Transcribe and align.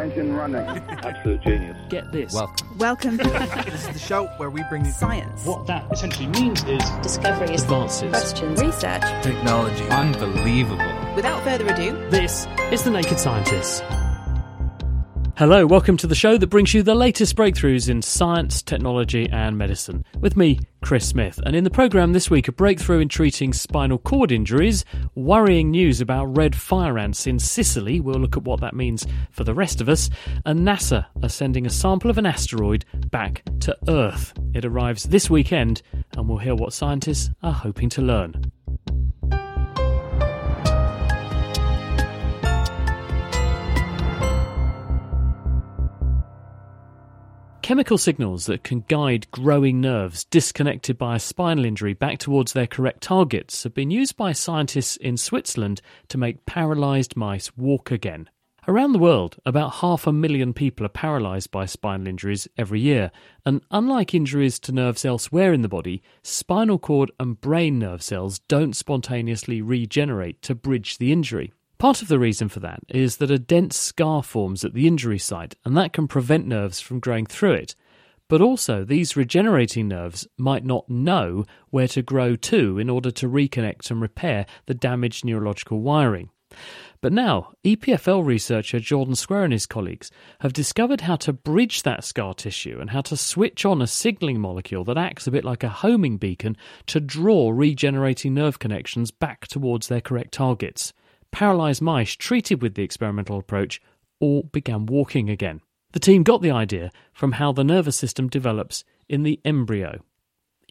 Engine 0.00 0.34
running. 0.34 0.60
Absolute 0.88 1.42
genius. 1.42 1.76
Get 1.88 2.10
this. 2.12 2.32
Welcome. 2.32 2.78
Welcome. 2.78 3.16
this 3.18 3.86
is 3.86 3.88
the 3.88 3.98
show 3.98 4.26
where 4.38 4.50
we 4.50 4.62
bring 4.68 4.84
you 4.84 4.90
Science. 4.92 5.44
What 5.44 5.66
that 5.66 5.90
essentially 5.92 6.26
means 6.28 6.62
is 6.64 6.82
Discoveries. 7.02 7.62
advances. 7.62 8.10
Questions. 8.10 8.60
Research. 8.60 9.02
technology. 9.22 9.84
Unbelievable. 9.88 11.14
Without 11.14 11.42
further 11.44 11.66
ado, 11.68 11.92
This 12.10 12.46
is 12.72 12.82
The 12.84 12.90
Naked 12.90 13.18
Scientists. 13.18 13.82
Hello, 15.40 15.64
welcome 15.64 15.96
to 15.96 16.06
the 16.06 16.14
show 16.14 16.36
that 16.36 16.48
brings 16.48 16.74
you 16.74 16.82
the 16.82 16.94
latest 16.94 17.34
breakthroughs 17.34 17.88
in 17.88 18.02
science, 18.02 18.60
technology, 18.60 19.26
and 19.32 19.56
medicine. 19.56 20.04
With 20.18 20.36
me, 20.36 20.60
Chris 20.82 21.08
Smith. 21.08 21.40
And 21.46 21.56
in 21.56 21.64
the 21.64 21.70
programme 21.70 22.12
this 22.12 22.28
week, 22.28 22.46
a 22.48 22.52
breakthrough 22.52 22.98
in 22.98 23.08
treating 23.08 23.54
spinal 23.54 23.96
cord 23.96 24.32
injuries, 24.32 24.84
worrying 25.14 25.70
news 25.70 26.02
about 26.02 26.36
red 26.36 26.54
fire 26.54 26.98
ants 26.98 27.26
in 27.26 27.38
Sicily. 27.38 28.00
We'll 28.00 28.20
look 28.20 28.36
at 28.36 28.42
what 28.42 28.60
that 28.60 28.76
means 28.76 29.06
for 29.30 29.44
the 29.44 29.54
rest 29.54 29.80
of 29.80 29.88
us. 29.88 30.10
And 30.44 30.60
NASA 30.60 31.06
are 31.22 31.28
sending 31.30 31.64
a 31.64 31.70
sample 31.70 32.10
of 32.10 32.18
an 32.18 32.26
asteroid 32.26 32.84
back 33.10 33.42
to 33.60 33.74
Earth. 33.88 34.34
It 34.52 34.66
arrives 34.66 35.04
this 35.04 35.30
weekend, 35.30 35.80
and 36.18 36.28
we'll 36.28 36.36
hear 36.36 36.54
what 36.54 36.74
scientists 36.74 37.30
are 37.42 37.54
hoping 37.54 37.88
to 37.88 38.02
learn. 38.02 38.52
Chemical 47.70 47.98
signals 47.98 48.46
that 48.46 48.64
can 48.64 48.80
guide 48.88 49.30
growing 49.30 49.80
nerves 49.80 50.24
disconnected 50.24 50.98
by 50.98 51.14
a 51.14 51.20
spinal 51.20 51.64
injury 51.64 51.94
back 51.94 52.18
towards 52.18 52.52
their 52.52 52.66
correct 52.66 53.00
targets 53.00 53.62
have 53.62 53.74
been 53.74 53.92
used 53.92 54.16
by 54.16 54.32
scientists 54.32 54.96
in 54.96 55.16
Switzerland 55.16 55.80
to 56.08 56.18
make 56.18 56.44
paralysed 56.46 57.16
mice 57.16 57.56
walk 57.56 57.92
again. 57.92 58.28
Around 58.66 58.90
the 58.90 58.98
world, 58.98 59.36
about 59.46 59.74
half 59.74 60.08
a 60.08 60.12
million 60.12 60.52
people 60.52 60.84
are 60.84 60.88
paralysed 60.88 61.52
by 61.52 61.64
spinal 61.64 62.08
injuries 62.08 62.48
every 62.58 62.80
year, 62.80 63.12
and 63.46 63.62
unlike 63.70 64.16
injuries 64.16 64.58
to 64.58 64.72
nerves 64.72 65.04
elsewhere 65.04 65.52
in 65.52 65.62
the 65.62 65.68
body, 65.68 66.02
spinal 66.24 66.80
cord 66.80 67.12
and 67.20 67.40
brain 67.40 67.78
nerve 67.78 68.02
cells 68.02 68.40
don't 68.48 68.74
spontaneously 68.74 69.62
regenerate 69.62 70.42
to 70.42 70.56
bridge 70.56 70.98
the 70.98 71.12
injury. 71.12 71.52
Part 71.80 72.02
of 72.02 72.08
the 72.08 72.18
reason 72.18 72.50
for 72.50 72.60
that 72.60 72.80
is 72.90 73.16
that 73.16 73.30
a 73.30 73.38
dense 73.38 73.74
scar 73.74 74.22
forms 74.22 74.66
at 74.66 74.74
the 74.74 74.86
injury 74.86 75.18
site, 75.18 75.54
and 75.64 75.74
that 75.78 75.94
can 75.94 76.08
prevent 76.08 76.46
nerves 76.46 76.78
from 76.78 77.00
growing 77.00 77.24
through 77.24 77.54
it. 77.54 77.74
But 78.28 78.42
also, 78.42 78.84
these 78.84 79.16
regenerating 79.16 79.88
nerves 79.88 80.28
might 80.36 80.62
not 80.62 80.90
know 80.90 81.46
where 81.70 81.88
to 81.88 82.02
grow 82.02 82.36
to 82.36 82.78
in 82.78 82.90
order 82.90 83.10
to 83.12 83.30
reconnect 83.30 83.90
and 83.90 84.02
repair 84.02 84.44
the 84.66 84.74
damaged 84.74 85.24
neurological 85.24 85.80
wiring. 85.80 86.28
But 87.00 87.14
now, 87.14 87.52
EPFL 87.64 88.26
researcher 88.26 88.78
Jordan 88.78 89.14
Squair 89.14 89.44
and 89.44 89.52
his 89.54 89.64
colleagues 89.64 90.10
have 90.40 90.52
discovered 90.52 91.00
how 91.00 91.16
to 91.16 91.32
bridge 91.32 91.82
that 91.84 92.04
scar 92.04 92.34
tissue 92.34 92.76
and 92.78 92.90
how 92.90 93.00
to 93.00 93.16
switch 93.16 93.64
on 93.64 93.80
a 93.80 93.86
signalling 93.86 94.38
molecule 94.38 94.84
that 94.84 94.98
acts 94.98 95.26
a 95.26 95.30
bit 95.30 95.46
like 95.46 95.64
a 95.64 95.70
homing 95.70 96.18
beacon 96.18 96.58
to 96.88 97.00
draw 97.00 97.50
regenerating 97.50 98.34
nerve 98.34 98.58
connections 98.58 99.10
back 99.10 99.46
towards 99.46 99.88
their 99.88 100.02
correct 100.02 100.32
targets 100.32 100.92
paralysed 101.32 101.82
mice 101.82 102.14
treated 102.14 102.62
with 102.62 102.74
the 102.74 102.82
experimental 102.82 103.38
approach 103.38 103.80
all 104.20 104.44
began 104.44 104.86
walking 104.86 105.30
again. 105.30 105.60
The 105.92 106.00
team 106.00 106.22
got 106.22 106.42
the 106.42 106.50
idea 106.50 106.90
from 107.12 107.32
how 107.32 107.52
the 107.52 107.64
nervous 107.64 107.96
system 107.96 108.28
develops 108.28 108.84
in 109.08 109.22
the 109.22 109.40
embryo. 109.44 110.00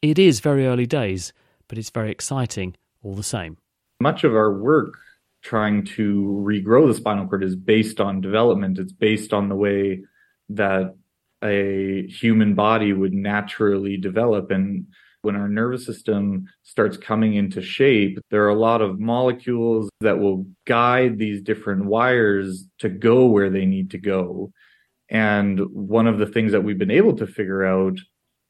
It 0.01 0.17
is 0.17 0.39
very 0.39 0.65
early 0.65 0.85
days, 0.85 1.33
but 1.67 1.77
it's 1.77 1.89
very 1.89 2.11
exciting 2.11 2.75
all 3.03 3.15
the 3.15 3.23
same. 3.23 3.57
Much 3.99 4.23
of 4.23 4.33
our 4.33 4.53
work 4.53 4.93
trying 5.41 5.85
to 5.85 6.43
regrow 6.45 6.87
the 6.87 6.93
spinal 6.93 7.27
cord 7.27 7.43
is 7.43 7.55
based 7.55 7.99
on 7.99 8.21
development. 8.21 8.77
It's 8.79 8.93
based 8.93 9.33
on 9.33 9.49
the 9.49 9.55
way 9.55 10.03
that 10.49 10.95
a 11.43 12.07
human 12.07 12.55
body 12.55 12.93
would 12.93 13.13
naturally 13.13 13.97
develop. 13.97 14.51
And 14.51 14.87
when 15.21 15.35
our 15.35 15.49
nervous 15.49 15.85
system 15.85 16.45
starts 16.63 16.97
coming 16.97 17.35
into 17.35 17.61
shape, 17.61 18.19
there 18.31 18.43
are 18.43 18.49
a 18.49 18.59
lot 18.59 18.81
of 18.81 18.99
molecules 18.99 19.89
that 20.01 20.19
will 20.19 20.45
guide 20.65 21.17
these 21.17 21.41
different 21.41 21.85
wires 21.85 22.65
to 22.79 22.89
go 22.89 23.25
where 23.25 23.49
they 23.49 23.65
need 23.65 23.91
to 23.91 23.97
go. 23.97 24.51
And 25.09 25.59
one 25.71 26.07
of 26.07 26.19
the 26.19 26.27
things 26.27 26.51
that 26.51 26.63
we've 26.63 26.77
been 26.77 26.91
able 26.91 27.15
to 27.17 27.27
figure 27.27 27.65
out 27.65 27.97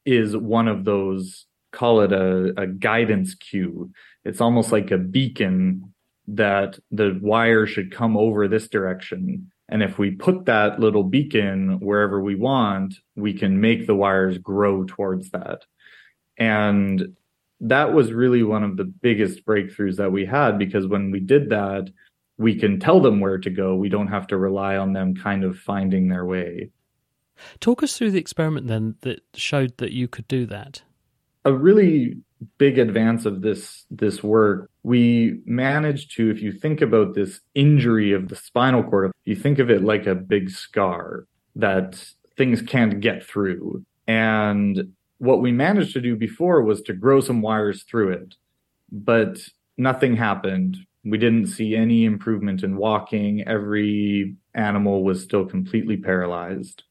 is 0.04 0.36
one 0.36 0.68
of 0.68 0.84
those, 0.84 1.46
call 1.72 2.00
it 2.00 2.12
a, 2.12 2.52
a 2.60 2.66
guidance 2.66 3.34
cue. 3.34 3.90
It's 4.24 4.40
almost 4.40 4.70
like 4.70 4.90
a 4.90 4.98
beacon 4.98 5.92
that 6.28 6.78
the 6.90 7.18
wire 7.20 7.66
should 7.66 7.92
come 7.92 8.16
over 8.16 8.46
this 8.46 8.68
direction. 8.68 9.50
And 9.68 9.82
if 9.82 9.98
we 9.98 10.10
put 10.10 10.46
that 10.46 10.80
little 10.80 11.04
beacon 11.04 11.78
wherever 11.80 12.20
we 12.20 12.34
want, 12.34 12.94
we 13.16 13.32
can 13.32 13.60
make 13.60 13.86
the 13.86 13.94
wires 13.94 14.38
grow 14.38 14.84
towards 14.84 15.30
that. 15.30 15.64
And 16.40 17.14
that 17.60 17.92
was 17.92 18.12
really 18.12 18.42
one 18.42 18.64
of 18.64 18.76
the 18.76 18.84
biggest 18.84 19.44
breakthroughs 19.44 19.96
that 19.96 20.10
we 20.10 20.24
had 20.24 20.58
because 20.58 20.86
when 20.86 21.10
we 21.10 21.20
did 21.20 21.50
that, 21.50 21.90
we 22.38 22.58
can 22.58 22.80
tell 22.80 23.00
them 23.00 23.20
where 23.20 23.38
to 23.38 23.50
go. 23.50 23.76
We 23.76 23.90
don't 23.90 24.08
have 24.08 24.26
to 24.28 24.38
rely 24.38 24.76
on 24.76 24.94
them 24.94 25.14
kind 25.14 25.44
of 25.44 25.58
finding 25.58 26.08
their 26.08 26.24
way. 26.24 26.70
Talk 27.60 27.82
us 27.82 27.96
through 27.96 28.12
the 28.12 28.18
experiment 28.18 28.66
then 28.66 28.96
that 29.02 29.20
showed 29.34 29.76
that 29.76 29.92
you 29.92 30.08
could 30.08 30.26
do 30.26 30.46
that. 30.46 30.82
A 31.44 31.52
really 31.52 32.16
big 32.56 32.78
advance 32.78 33.26
of 33.26 33.42
this 33.42 33.84
this 33.90 34.22
work, 34.22 34.70
we 34.82 35.40
managed 35.44 36.16
to, 36.16 36.30
if 36.30 36.40
you 36.40 36.52
think 36.52 36.80
about 36.80 37.14
this 37.14 37.40
injury 37.54 38.12
of 38.12 38.28
the 38.28 38.36
spinal 38.36 38.82
cord, 38.82 39.12
you 39.24 39.36
think 39.36 39.58
of 39.58 39.70
it 39.70 39.82
like 39.82 40.06
a 40.06 40.14
big 40.14 40.50
scar 40.50 41.26
that 41.56 42.02
things 42.36 42.62
can't 42.62 43.00
get 43.00 43.24
through. 43.24 43.84
And 44.06 44.92
what 45.20 45.42
we 45.42 45.52
managed 45.52 45.92
to 45.92 46.00
do 46.00 46.16
before 46.16 46.62
was 46.62 46.80
to 46.80 46.94
grow 46.94 47.20
some 47.20 47.42
wires 47.42 47.82
through 47.82 48.08
it, 48.10 48.34
but 48.90 49.38
nothing 49.76 50.16
happened. 50.16 50.78
We 51.04 51.18
didn't 51.18 51.48
see 51.48 51.76
any 51.76 52.06
improvement 52.06 52.62
in 52.62 52.76
walking. 52.76 53.46
Every 53.46 54.34
animal 54.54 55.04
was 55.04 55.22
still 55.22 55.44
completely 55.44 55.98
paralyzed. 55.98 56.84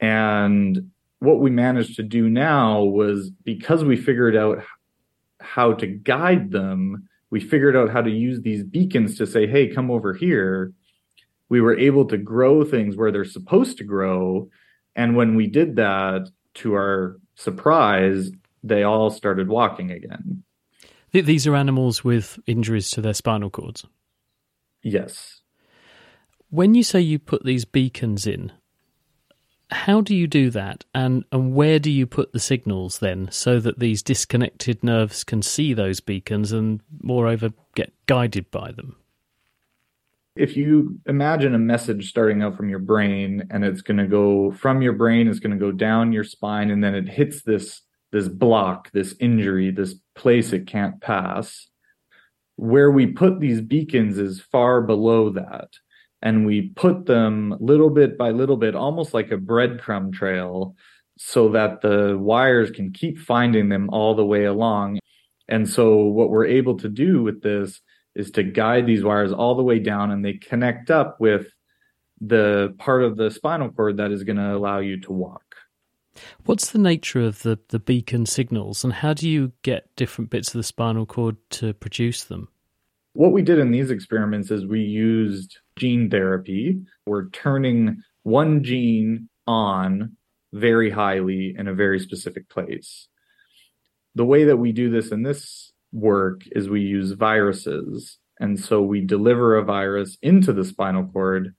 And 0.00 0.90
what 1.18 1.40
we 1.40 1.50
managed 1.50 1.96
to 1.96 2.02
do 2.02 2.30
now 2.30 2.82
was 2.82 3.30
because 3.44 3.84
we 3.84 3.96
figured 3.96 4.36
out 4.36 4.64
how 5.38 5.74
to 5.74 5.86
guide 5.86 6.50
them, 6.50 7.08
we 7.28 7.40
figured 7.40 7.76
out 7.76 7.90
how 7.90 8.00
to 8.00 8.10
use 8.10 8.40
these 8.40 8.64
beacons 8.64 9.18
to 9.18 9.26
say, 9.26 9.46
hey, 9.46 9.68
come 9.68 9.90
over 9.90 10.14
here. 10.14 10.72
We 11.50 11.60
were 11.60 11.78
able 11.78 12.06
to 12.06 12.16
grow 12.16 12.64
things 12.64 12.96
where 12.96 13.12
they're 13.12 13.26
supposed 13.26 13.76
to 13.78 13.84
grow. 13.84 14.48
And 14.96 15.14
when 15.14 15.34
we 15.34 15.46
did 15.46 15.76
that, 15.76 16.30
to 16.54 16.74
our 16.74 17.16
surprise, 17.34 18.30
they 18.62 18.82
all 18.82 19.10
started 19.10 19.48
walking 19.48 19.90
again. 19.90 20.42
Th- 21.12 21.24
These 21.24 21.46
are 21.46 21.56
animals 21.56 22.02
with 22.02 22.38
injuries 22.46 22.90
to 22.92 23.00
their 23.00 23.14
spinal 23.14 23.50
cords. 23.50 23.84
Yes. 24.82 25.40
When 26.50 26.74
you 26.74 26.82
say 26.82 27.00
you 27.00 27.18
put 27.18 27.44
these 27.44 27.64
beacons 27.64 28.26
in, 28.26 28.52
how 29.70 30.00
do 30.00 30.14
you 30.14 30.26
do 30.26 30.50
that 30.50 30.84
and, 30.94 31.24
and 31.32 31.54
where 31.54 31.78
do 31.78 31.90
you 31.90 32.06
put 32.06 32.32
the 32.32 32.38
signals 32.40 32.98
then 32.98 33.28
so 33.30 33.58
that 33.60 33.78
these 33.78 34.02
disconnected 34.02 34.84
nerves 34.84 35.24
can 35.24 35.42
see 35.42 35.72
those 35.74 36.00
beacons 36.00 36.52
and 36.52 36.80
moreover 37.02 37.50
get 37.74 37.92
guided 38.06 38.50
by 38.50 38.70
them? 38.72 38.96
If 40.36 40.56
you 40.56 40.98
imagine 41.06 41.54
a 41.54 41.58
message 41.58 42.08
starting 42.08 42.42
out 42.42 42.56
from 42.56 42.68
your 42.68 42.80
brain 42.80 43.46
and 43.50 43.64
it's 43.64 43.82
going 43.82 43.98
to 43.98 44.06
go 44.06 44.50
from 44.50 44.82
your 44.82 44.92
brain, 44.92 45.28
it's 45.28 45.38
going 45.38 45.56
to 45.56 45.64
go 45.64 45.70
down 45.70 46.12
your 46.12 46.24
spine, 46.24 46.70
and 46.70 46.82
then 46.82 46.94
it 46.94 47.08
hits 47.08 47.42
this 47.42 47.82
this 48.10 48.28
block, 48.28 48.90
this 48.92 49.14
injury, 49.18 49.70
this 49.72 49.96
place 50.14 50.52
it 50.52 50.66
can't 50.66 51.00
pass. 51.00 51.68
Where 52.56 52.90
we 52.90 53.08
put 53.08 53.40
these 53.40 53.60
beacons 53.60 54.18
is 54.18 54.40
far 54.40 54.80
below 54.80 55.30
that. 55.30 55.70
And 56.22 56.46
we 56.46 56.68
put 56.70 57.06
them 57.06 57.56
little 57.60 57.90
bit 57.90 58.16
by 58.16 58.30
little 58.30 58.56
bit, 58.56 58.76
almost 58.76 59.14
like 59.14 59.30
a 59.30 59.36
breadcrumb 59.36 60.12
trail, 60.12 60.74
so 61.18 61.50
that 61.50 61.80
the 61.80 62.16
wires 62.18 62.70
can 62.70 62.92
keep 62.92 63.18
finding 63.18 63.68
them 63.68 63.90
all 63.90 64.14
the 64.14 64.24
way 64.24 64.44
along. 64.44 65.00
And 65.48 65.68
so, 65.68 65.96
what 65.96 66.30
we're 66.30 66.46
able 66.46 66.76
to 66.78 66.88
do 66.88 67.22
with 67.22 67.42
this 67.42 67.80
is 68.14 68.30
to 68.32 68.42
guide 68.42 68.86
these 68.86 69.04
wires 69.04 69.32
all 69.32 69.54
the 69.54 69.62
way 69.62 69.78
down 69.78 70.10
and 70.10 70.24
they 70.24 70.34
connect 70.34 70.90
up 70.90 71.20
with 71.20 71.46
the 72.20 72.74
part 72.78 73.02
of 73.02 73.16
the 73.16 73.30
spinal 73.30 73.70
cord 73.70 73.96
that 73.96 74.12
is 74.12 74.22
going 74.22 74.36
to 74.36 74.54
allow 74.54 74.78
you 74.78 75.00
to 75.00 75.12
walk. 75.12 75.42
What's 76.44 76.70
the 76.70 76.78
nature 76.78 77.20
of 77.20 77.42
the, 77.42 77.58
the 77.68 77.80
beacon 77.80 78.26
signals 78.26 78.84
and 78.84 78.92
how 78.92 79.14
do 79.14 79.28
you 79.28 79.52
get 79.62 79.94
different 79.96 80.30
bits 80.30 80.48
of 80.48 80.58
the 80.58 80.62
spinal 80.62 81.06
cord 81.06 81.36
to 81.50 81.74
produce 81.74 82.24
them? 82.24 82.48
What 83.14 83.32
we 83.32 83.42
did 83.42 83.58
in 83.58 83.70
these 83.70 83.90
experiments 83.90 84.50
is 84.50 84.66
we 84.66 84.80
used 84.80 85.58
gene 85.76 86.10
therapy. 86.10 86.80
We're 87.06 87.28
turning 87.30 88.02
one 88.22 88.64
gene 88.64 89.28
on 89.46 90.16
very 90.52 90.90
highly 90.90 91.54
in 91.56 91.68
a 91.68 91.74
very 91.74 91.98
specific 91.98 92.48
place. 92.48 93.08
The 94.14 94.24
way 94.24 94.44
that 94.44 94.56
we 94.56 94.72
do 94.72 94.90
this 94.90 95.10
in 95.10 95.22
this 95.22 95.72
work 95.94 96.42
is 96.52 96.68
we 96.68 96.80
use 96.80 97.12
viruses. 97.12 98.18
And 98.40 98.58
so 98.58 98.82
we 98.82 99.00
deliver 99.00 99.56
a 99.56 99.64
virus 99.64 100.18
into 100.20 100.52
the 100.52 100.64
spinal 100.64 101.04
cord 101.04 101.54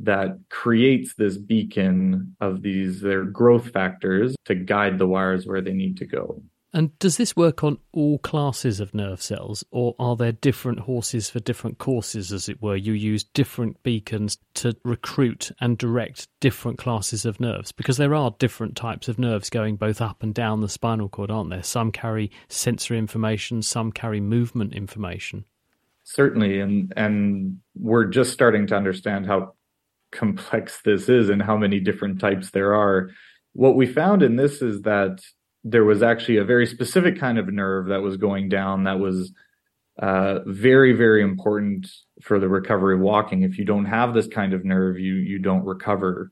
that 0.00 0.38
creates 0.50 1.14
this 1.14 1.38
beacon 1.38 2.36
of 2.40 2.60
these 2.62 3.00
their 3.00 3.24
growth 3.24 3.70
factors 3.70 4.36
to 4.44 4.54
guide 4.54 4.98
the 4.98 5.06
wires 5.06 5.46
where 5.46 5.62
they 5.62 5.72
need 5.72 5.96
to 5.98 6.06
go. 6.06 6.42
And 6.76 6.96
does 6.98 7.16
this 7.16 7.34
work 7.34 7.64
on 7.64 7.78
all 7.92 8.18
classes 8.18 8.80
of 8.80 8.92
nerve 8.92 9.22
cells, 9.22 9.64
or 9.70 9.94
are 9.98 10.14
there 10.14 10.32
different 10.32 10.80
horses 10.80 11.30
for 11.30 11.40
different 11.40 11.78
courses, 11.78 12.34
as 12.34 12.50
it 12.50 12.60
were? 12.60 12.76
You 12.76 12.92
use 12.92 13.24
different 13.24 13.82
beacons 13.82 14.36
to 14.56 14.76
recruit 14.84 15.50
and 15.58 15.78
direct 15.78 16.28
different 16.38 16.76
classes 16.76 17.24
of 17.24 17.40
nerves, 17.40 17.72
because 17.72 17.96
there 17.96 18.14
are 18.14 18.36
different 18.38 18.76
types 18.76 19.08
of 19.08 19.18
nerves 19.18 19.48
going 19.48 19.76
both 19.76 20.02
up 20.02 20.22
and 20.22 20.34
down 20.34 20.60
the 20.60 20.68
spinal 20.68 21.08
cord, 21.08 21.30
aren't 21.30 21.48
there? 21.48 21.62
Some 21.62 21.92
carry 21.92 22.30
sensory 22.50 22.98
information, 22.98 23.62
some 23.62 23.90
carry 23.90 24.20
movement 24.20 24.74
information. 24.74 25.46
Certainly, 26.04 26.60
and 26.60 26.92
and 26.94 27.58
we're 27.74 28.04
just 28.04 28.34
starting 28.34 28.66
to 28.66 28.76
understand 28.76 29.26
how 29.26 29.54
complex 30.10 30.82
this 30.84 31.08
is 31.08 31.30
and 31.30 31.40
how 31.40 31.56
many 31.56 31.80
different 31.80 32.20
types 32.20 32.50
there 32.50 32.74
are. 32.74 33.08
What 33.54 33.76
we 33.76 33.86
found 33.86 34.22
in 34.22 34.36
this 34.36 34.60
is 34.60 34.82
that 34.82 35.22
there 35.68 35.84
was 35.84 36.02
actually 36.02 36.36
a 36.36 36.44
very 36.44 36.66
specific 36.66 37.18
kind 37.18 37.38
of 37.38 37.52
nerve 37.52 37.88
that 37.88 38.00
was 38.00 38.16
going 38.16 38.48
down 38.48 38.84
that 38.84 39.00
was 39.00 39.32
uh, 39.98 40.38
very, 40.46 40.92
very 40.92 41.22
important 41.22 41.88
for 42.22 42.38
the 42.38 42.48
recovery 42.48 42.94
of 42.94 43.00
walking. 43.00 43.42
If 43.42 43.58
you 43.58 43.64
don't 43.64 43.86
have 43.86 44.14
this 44.14 44.28
kind 44.28 44.52
of 44.52 44.64
nerve, 44.64 44.98
you 44.98 45.14
you 45.14 45.38
don't 45.38 45.64
recover. 45.64 46.30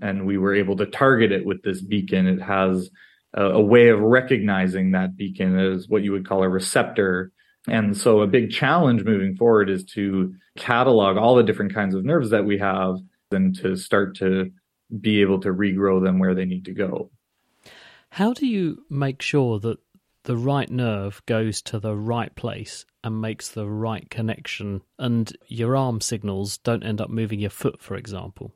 And 0.00 0.26
we 0.26 0.38
were 0.38 0.54
able 0.54 0.76
to 0.76 0.86
target 0.86 1.30
it 1.30 1.44
with 1.44 1.62
this 1.62 1.82
beacon. 1.82 2.26
It 2.26 2.40
has 2.40 2.88
a, 3.34 3.44
a 3.44 3.60
way 3.60 3.88
of 3.88 4.00
recognizing 4.00 4.92
that 4.92 5.16
beacon 5.16 5.58
as 5.58 5.88
what 5.88 6.02
you 6.02 6.12
would 6.12 6.26
call 6.26 6.42
a 6.42 6.48
receptor. 6.48 7.32
And 7.68 7.94
so 7.94 8.20
a 8.20 8.26
big 8.26 8.50
challenge 8.50 9.04
moving 9.04 9.36
forward 9.36 9.68
is 9.68 9.84
to 9.96 10.32
catalog 10.56 11.18
all 11.18 11.34
the 11.34 11.42
different 11.42 11.74
kinds 11.74 11.94
of 11.94 12.06
nerves 12.06 12.30
that 12.30 12.46
we 12.46 12.56
have 12.58 12.96
and 13.30 13.54
to 13.58 13.76
start 13.76 14.16
to 14.16 14.50
be 15.00 15.20
able 15.20 15.40
to 15.40 15.50
regrow 15.50 16.02
them 16.02 16.18
where 16.18 16.34
they 16.34 16.46
need 16.46 16.64
to 16.64 16.72
go. 16.72 17.10
How 18.10 18.32
do 18.32 18.46
you 18.46 18.84
make 18.90 19.22
sure 19.22 19.58
that 19.60 19.78
the 20.24 20.36
right 20.36 20.70
nerve 20.70 21.22
goes 21.26 21.62
to 21.62 21.78
the 21.78 21.96
right 21.96 22.34
place 22.34 22.84
and 23.02 23.20
makes 23.20 23.48
the 23.48 23.68
right 23.68 24.08
connection 24.10 24.82
and 24.98 25.32
your 25.46 25.76
arm 25.76 26.00
signals 26.00 26.58
don't 26.58 26.82
end 26.82 27.00
up 27.00 27.08
moving 27.08 27.40
your 27.40 27.50
foot, 27.50 27.80
for 27.80 27.96
example? 27.96 28.52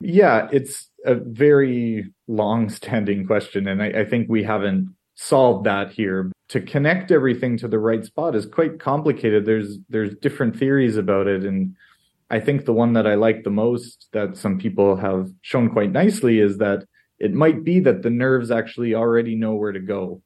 Yeah, 0.00 0.48
it's 0.52 0.88
a 1.04 1.14
very 1.14 2.12
long 2.26 2.68
standing 2.70 3.26
question. 3.26 3.68
And 3.68 3.82
I, 3.82 4.00
I, 4.00 4.04
think 4.04 4.28
we 4.28 4.42
haven't 4.42 4.94
solved 5.14 5.66
that 5.66 5.92
here. 5.92 6.32
To 6.48 6.60
connect 6.60 7.12
everything 7.12 7.56
to 7.58 7.68
the 7.68 7.78
right 7.78 8.04
spot 8.04 8.34
is 8.34 8.46
quite 8.46 8.80
complicated. 8.80 9.46
There's 9.46 9.78
there's 9.88 10.14
different 10.16 10.56
theories 10.56 10.96
about 10.96 11.28
it. 11.28 11.44
And 11.44 11.76
I 12.30 12.40
think 12.40 12.64
the 12.64 12.72
one 12.72 12.94
that 12.94 13.06
I 13.06 13.14
like 13.14 13.44
the 13.44 13.50
most 13.50 14.08
that 14.12 14.36
some 14.36 14.58
people 14.58 14.96
have 14.96 15.30
shown 15.42 15.70
quite 15.70 15.92
nicely 15.92 16.40
is 16.40 16.58
that 16.58 16.84
it 17.22 17.32
might 17.32 17.64
be 17.64 17.80
that 17.80 18.02
the 18.02 18.10
nerves 18.10 18.50
actually 18.50 18.94
already 18.94 19.34
know 19.34 19.54
where 19.54 19.72
to 19.72 19.80
go. 19.80 20.22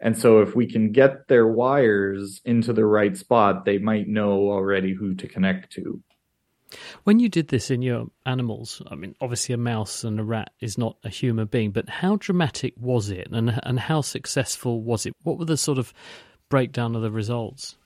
And 0.00 0.16
so 0.18 0.40
if 0.40 0.54
we 0.54 0.70
can 0.70 0.92
get 0.92 1.28
their 1.28 1.46
wires 1.46 2.42
into 2.44 2.72
the 2.72 2.84
right 2.84 3.16
spot, 3.16 3.64
they 3.64 3.78
might 3.78 4.08
know 4.08 4.50
already 4.50 4.92
who 4.92 5.14
to 5.14 5.26
connect 5.26 5.72
to. 5.72 6.02
When 7.04 7.20
you 7.20 7.28
did 7.28 7.48
this 7.48 7.70
in 7.70 7.80
your 7.80 8.08
animals, 8.26 8.82
I 8.90 8.96
mean, 8.96 9.14
obviously 9.20 9.54
a 9.54 9.58
mouse 9.58 10.04
and 10.04 10.20
a 10.20 10.24
rat 10.24 10.52
is 10.60 10.76
not 10.76 10.96
a 11.04 11.08
human 11.08 11.46
being, 11.46 11.70
but 11.70 11.88
how 11.88 12.16
dramatic 12.16 12.74
was 12.76 13.08
it 13.08 13.28
and, 13.30 13.58
and 13.62 13.78
how 13.78 14.02
successful 14.02 14.82
was 14.82 15.06
it? 15.06 15.14
What 15.22 15.38
were 15.38 15.44
the 15.44 15.56
sort 15.56 15.78
of 15.78 15.94
breakdown 16.50 16.94
of 16.96 17.02
the 17.02 17.10
results? 17.10 17.76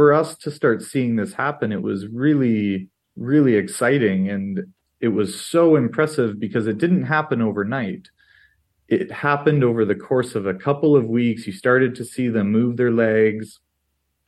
for 0.00 0.14
us 0.14 0.34
to 0.34 0.50
start 0.50 0.80
seeing 0.82 1.16
this 1.16 1.34
happen, 1.34 1.72
it 1.72 1.82
was 1.82 2.06
really, 2.06 2.88
really 3.16 3.56
exciting. 3.56 4.30
And 4.30 4.72
it 5.00 5.08
was 5.08 5.40
so 5.40 5.76
impressive 5.76 6.38
because 6.38 6.66
it 6.66 6.78
didn't 6.78 7.04
happen 7.04 7.40
overnight. 7.40 8.08
It 8.88 9.10
happened 9.10 9.64
over 9.64 9.84
the 9.84 9.94
course 9.94 10.34
of 10.34 10.46
a 10.46 10.54
couple 10.54 10.96
of 10.96 11.06
weeks. 11.06 11.46
You 11.46 11.52
started 11.52 11.94
to 11.96 12.04
see 12.04 12.28
them 12.28 12.50
move 12.50 12.76
their 12.76 12.90
legs. 12.90 13.60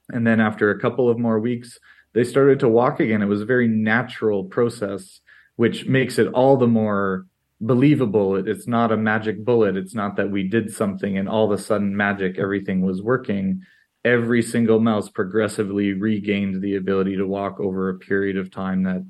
And 0.09 0.27
then 0.27 0.41
after 0.41 0.71
a 0.71 0.81
couple 0.81 1.09
of 1.09 1.19
more 1.19 1.41
weeks, 1.41 1.79
they 2.15 2.25
started 2.25 2.61
to 2.61 2.69
walk 2.69 3.01
again. 3.01 3.23
It 3.23 3.27
was 3.27 3.41
a 3.41 3.47
very 3.47 3.69
natural 3.69 4.45
process, 4.45 5.21
which 5.57 5.87
makes 5.87 6.19
it 6.19 6.29
all 6.29 6.57
the 6.57 6.67
more 6.67 7.27
believable. 7.61 8.37
It's 8.37 8.69
not 8.69 8.93
a 8.93 8.97
magic 8.97 9.45
bullet. 9.45 9.77
It's 9.77 9.95
not 9.95 10.17
that 10.17 10.31
we 10.31 10.49
did 10.49 10.73
something 10.73 11.19
and 11.19 11.29
all 11.29 11.51
of 11.51 11.59
a 11.59 11.63
sudden 11.63 11.97
magic, 11.97 12.39
everything 12.39 12.83
was 12.83 13.03
working 13.03 13.63
every 14.05 14.43
single 14.43 14.81
mouse 14.81 15.09
progressively 15.09 15.93
regained 15.93 16.61
the 16.61 16.77
ability 16.77 17.17
to 17.17 17.27
walk 17.27 17.61
over 17.61 17.89
a 17.89 17.99
period 17.99 18.37
of 18.37 18.51
time 18.51 18.83
that 18.83 19.07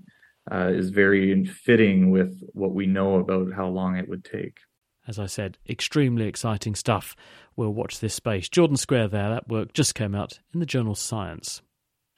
uh, 0.50 0.68
is 0.68 0.90
very 0.90 1.44
fitting 1.44 2.10
with 2.10 2.42
what 2.52 2.72
we 2.72 2.86
know 2.86 3.16
about 3.16 3.52
how 3.52 3.68
long 3.68 3.96
it 3.96 4.08
would 4.08 4.24
take. 4.24 4.58
As 5.06 5.18
I 5.18 5.26
said, 5.26 5.58
extremely 5.68 6.26
exciting 6.26 6.74
stuff. 6.74 7.16
We'll 7.56 7.74
watch 7.74 8.00
this 8.00 8.14
space. 8.14 8.48
Jordan 8.48 8.76
Squair 8.76 9.08
there, 9.08 9.30
that 9.30 9.48
work 9.48 9.72
just 9.72 9.94
came 9.94 10.14
out 10.14 10.38
in 10.54 10.60
the 10.60 10.66
journal 10.66 10.94
Science. 10.94 11.60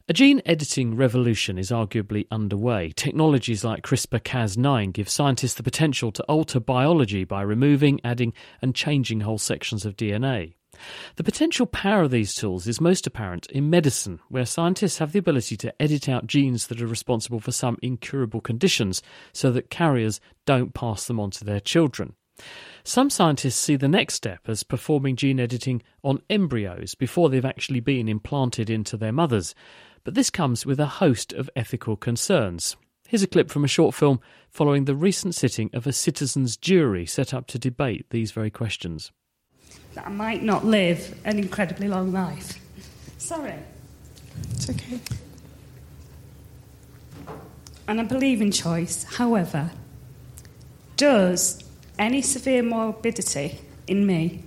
A 0.07 0.13
gene 0.13 0.43
editing 0.45 0.97
revolution 0.97 1.57
is 1.57 1.71
arguably 1.71 2.27
underway. 2.31 2.93
Technologies 2.95 3.65
like 3.65 3.83
CRISPR 3.83 4.21
Cas9 4.21 4.93
give 4.93 5.09
scientists 5.09 5.55
the 5.55 5.63
potential 5.63 6.13
to 6.13 6.23
alter 6.25 6.61
biology 6.61 7.25
by 7.25 7.41
removing, 7.41 8.01
adding, 8.05 8.35
and 8.61 8.75
changing 8.75 9.21
whole 9.21 9.39
sections 9.39 9.87
of 9.87 9.97
DNA. 9.97 10.57
The 11.17 11.25
potential 11.25 11.67
power 11.67 12.03
of 12.03 12.11
these 12.11 12.35
tools 12.35 12.67
is 12.67 12.81
most 12.81 13.07
apparent 13.07 13.47
in 13.47 13.71
medicine, 13.71 14.21
where 14.29 14.47
scientists 14.47 14.99
have 14.99 15.13
the 15.13 15.19
ability 15.19 15.57
to 15.59 15.83
edit 15.83 16.09
out 16.09 16.27
genes 16.27 16.67
that 16.67 16.81
are 16.81 16.87
responsible 16.87 17.41
for 17.41 17.53
some 17.53 17.79
incurable 17.83 18.41
conditions 18.41 19.03
so 19.33 19.51
that 19.53 19.71
carriers 19.71 20.21
don't 20.47 20.75
pass 20.75 21.07
them 21.07 21.21
on 21.21 21.31
to 21.33 21.45
their 21.45 21.61
children. 21.61 22.15
Some 22.83 23.11
scientists 23.11 23.57
see 23.57 23.77
the 23.77 23.89
next 23.89 24.15
step 24.15 24.41
as 24.47 24.63
performing 24.63 25.17
gene 25.17 25.41
editing 25.41 25.83
on 26.03 26.23
embryos 26.29 26.95
before 26.95 27.29
they've 27.29 27.45
actually 27.45 27.81
been 27.81 28.09
implanted 28.09 28.69
into 28.69 28.97
their 28.97 29.13
mothers, 29.13 29.55
but 30.03 30.15
this 30.15 30.31
comes 30.31 30.67
with 30.67 30.81
a 30.81 30.87
host 30.87 31.33
of 31.33 31.49
ethical 31.57 31.97
concerns. 31.97 32.77
Here's 33.09 33.23
a 33.23 33.29
clip 33.29 33.51
from 33.51 33.65
a 33.65 33.69
short 33.69 33.95
film 33.95 34.21
following 34.51 34.85
the 34.85 34.97
recent 34.97 35.35
sitting 35.35 35.71
of 35.73 35.87
a 35.87 35.93
citizens' 35.93 36.57
jury 36.57 37.07
set 37.07 37.33
up 37.33 37.47
to 37.49 37.59
debate 37.59 38.07
these 38.11 38.33
very 38.33 38.51
questions 38.51 39.13
that 39.95 40.07
I 40.07 40.11
might 40.11 40.43
not 40.43 40.65
live 40.65 41.19
an 41.25 41.39
incredibly 41.39 41.89
long 41.89 42.13
life. 42.13 42.61
Sorry. 43.19 43.55
It's 44.51 44.69
okay. 44.71 45.01
And 47.87 48.01
I 48.01 48.05
believe 48.05 48.41
in 48.41 48.51
choice. 48.51 49.05
However, 49.05 49.71
does 50.97 51.63
any 51.99 52.23
severe 52.23 52.63
morbidity 52.63 53.61
in 53.87 54.07
me 54.07 54.43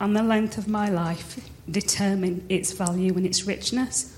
and 0.00 0.16
the 0.16 0.22
length 0.22 0.58
of 0.58 0.68
my 0.68 0.88
life 0.88 1.48
determine 1.70 2.44
its 2.48 2.72
value 2.72 3.14
and 3.14 3.26
its 3.26 3.44
richness? 3.44 4.14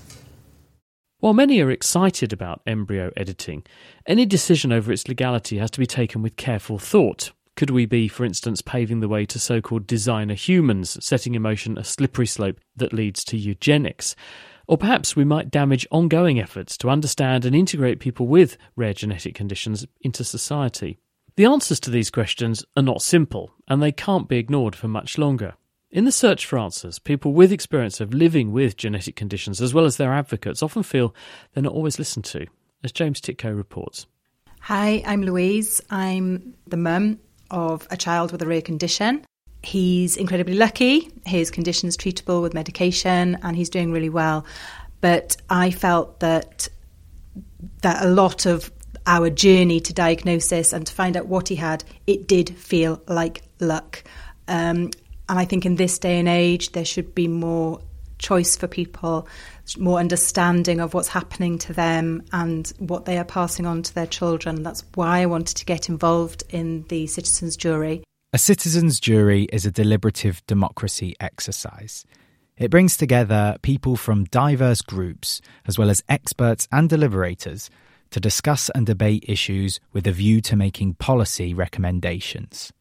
While 1.19 1.33
many 1.33 1.61
are 1.61 1.69
excited 1.69 2.33
about 2.33 2.61
embryo 2.65 3.11
editing, 3.15 3.63
any 4.07 4.25
decision 4.25 4.71
over 4.71 4.91
its 4.91 5.07
legality 5.07 5.57
has 5.57 5.69
to 5.71 5.79
be 5.79 5.85
taken 5.85 6.23
with 6.23 6.35
careful 6.35 6.79
thought. 6.79 7.31
Could 7.61 7.69
we 7.69 7.85
be, 7.85 8.07
for 8.07 8.25
instance, 8.25 8.63
paving 8.63 9.01
the 9.01 9.07
way 9.07 9.23
to 9.27 9.37
so 9.37 9.61
called 9.61 9.85
designer 9.85 10.33
humans, 10.33 10.97
setting 10.99 11.35
in 11.35 11.43
motion 11.43 11.77
a 11.77 11.83
slippery 11.83 12.25
slope 12.25 12.59
that 12.75 12.91
leads 12.91 13.23
to 13.25 13.37
eugenics? 13.37 14.15
Or 14.65 14.79
perhaps 14.79 15.15
we 15.15 15.25
might 15.25 15.51
damage 15.51 15.85
ongoing 15.91 16.39
efforts 16.39 16.75
to 16.79 16.89
understand 16.89 17.45
and 17.45 17.55
integrate 17.55 17.99
people 17.99 18.25
with 18.25 18.57
rare 18.75 18.95
genetic 18.95 19.35
conditions 19.35 19.85
into 20.01 20.23
society. 20.23 20.97
The 21.35 21.45
answers 21.45 21.79
to 21.81 21.91
these 21.91 22.09
questions 22.09 22.65
are 22.75 22.81
not 22.81 23.03
simple, 23.03 23.53
and 23.67 23.79
they 23.79 23.91
can't 23.91 24.27
be 24.27 24.39
ignored 24.39 24.75
for 24.75 24.87
much 24.87 25.19
longer. 25.19 25.53
In 25.91 26.05
the 26.05 26.11
search 26.11 26.47
for 26.47 26.57
answers, 26.57 26.97
people 26.97 27.31
with 27.31 27.51
experience 27.51 28.01
of 28.01 28.11
living 28.11 28.51
with 28.51 28.75
genetic 28.75 29.15
conditions, 29.15 29.61
as 29.61 29.71
well 29.71 29.85
as 29.85 29.97
their 29.97 30.13
advocates, 30.13 30.63
often 30.63 30.81
feel 30.81 31.13
they're 31.53 31.61
not 31.61 31.73
always 31.73 31.99
listened 31.99 32.25
to, 32.25 32.47
as 32.83 32.91
James 32.91 33.21
Tytko 33.21 33.55
reports. 33.55 34.07
Hi, 34.61 35.03
I'm 35.05 35.21
Louise. 35.21 35.79
I'm 35.91 36.55
the 36.65 36.77
mum 36.77 37.19
of 37.51 37.87
a 37.91 37.97
child 37.97 38.31
with 38.31 38.41
a 38.41 38.47
rare 38.47 38.61
condition. 38.61 39.23
he's 39.63 40.17
incredibly 40.17 40.55
lucky. 40.55 41.11
His 41.25 41.51
condition 41.51 41.87
is 41.87 41.95
treatable 41.95 42.41
with 42.41 42.53
medication 42.53 43.37
and 43.43 43.55
he's 43.55 43.69
doing 43.69 43.91
really 43.91 44.09
well. 44.09 44.45
But 45.01 45.37
I 45.49 45.71
felt 45.71 46.19
that 46.19 46.67
that 47.81 48.03
a 48.03 48.07
lot 48.07 48.45
of 48.45 48.71
our 49.07 49.29
journey 49.29 49.79
to 49.79 49.93
diagnosis 49.93 50.73
and 50.73 50.85
to 50.85 50.93
find 50.93 51.17
out 51.17 51.27
what 51.27 51.47
he 51.47 51.55
had, 51.55 51.83
it 52.05 52.27
did 52.27 52.55
feel 52.57 53.01
like 53.07 53.43
luck. 53.59 54.03
Um, 54.47 54.91
and 55.29 55.39
I 55.39 55.45
think 55.45 55.65
in 55.65 55.75
this 55.75 55.97
day 55.97 56.19
and 56.19 56.27
age, 56.27 56.73
there 56.73 56.85
should 56.85 57.15
be 57.15 57.27
more 57.27 57.81
choice 58.21 58.55
for 58.55 58.67
people, 58.67 59.27
more 59.77 59.99
understanding 59.99 60.79
of 60.79 60.93
what's 60.93 61.09
happening 61.09 61.57
to 61.59 61.73
them 61.73 62.23
and 62.31 62.71
what 62.77 63.05
they 63.05 63.17
are 63.17 63.25
passing 63.25 63.65
on 63.65 63.81
to 63.83 63.93
their 63.93 64.07
children. 64.07 64.63
That's 64.63 64.85
why 64.95 65.21
I 65.21 65.25
wanted 65.25 65.57
to 65.57 65.65
get 65.65 65.89
involved 65.89 66.43
in 66.49 66.85
the 66.87 67.07
citizens' 67.07 67.57
jury. 67.57 68.03
A 68.33 68.37
citizens' 68.37 68.99
jury 68.99 69.43
is 69.51 69.65
a 69.65 69.71
deliberative 69.71 70.41
democracy 70.47 71.15
exercise. 71.19 72.05
It 72.57 72.71
brings 72.71 72.95
together 72.95 73.57
people 73.61 73.97
from 73.97 74.25
diverse 74.25 74.81
groups, 74.81 75.41
as 75.65 75.77
well 75.77 75.89
as 75.89 76.03
experts 76.07 76.67
and 76.71 76.87
deliberators, 76.89 77.69
to 78.11 78.19
discuss 78.19 78.69
and 78.69 78.85
debate 78.85 79.25
issues 79.27 79.79
with 79.93 80.05
a 80.05 80.11
view 80.11 80.41
to 80.41 80.55
making 80.55 80.93
policy 80.95 81.53
recommendations. 81.53 82.71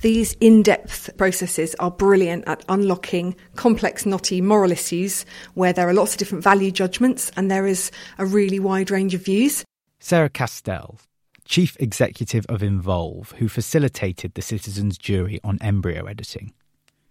These 0.00 0.32
in 0.40 0.62
depth 0.62 1.14
processes 1.18 1.74
are 1.78 1.90
brilliant 1.90 2.44
at 2.46 2.64
unlocking 2.70 3.36
complex, 3.56 4.06
knotty 4.06 4.40
moral 4.40 4.72
issues 4.72 5.26
where 5.52 5.74
there 5.74 5.88
are 5.88 5.92
lots 5.92 6.12
of 6.12 6.18
different 6.18 6.42
value 6.42 6.70
judgments 6.70 7.30
and 7.36 7.50
there 7.50 7.66
is 7.66 7.90
a 8.16 8.24
really 8.24 8.58
wide 8.58 8.90
range 8.90 9.12
of 9.12 9.22
views. 9.22 9.62
Sarah 9.98 10.30
Castell, 10.30 10.98
Chief 11.44 11.76
Executive 11.78 12.46
of 12.48 12.62
Involve, 12.62 13.32
who 13.32 13.48
facilitated 13.48 14.32
the 14.32 14.40
citizens' 14.40 14.96
jury 14.96 15.38
on 15.44 15.58
embryo 15.60 16.06
editing. 16.06 16.54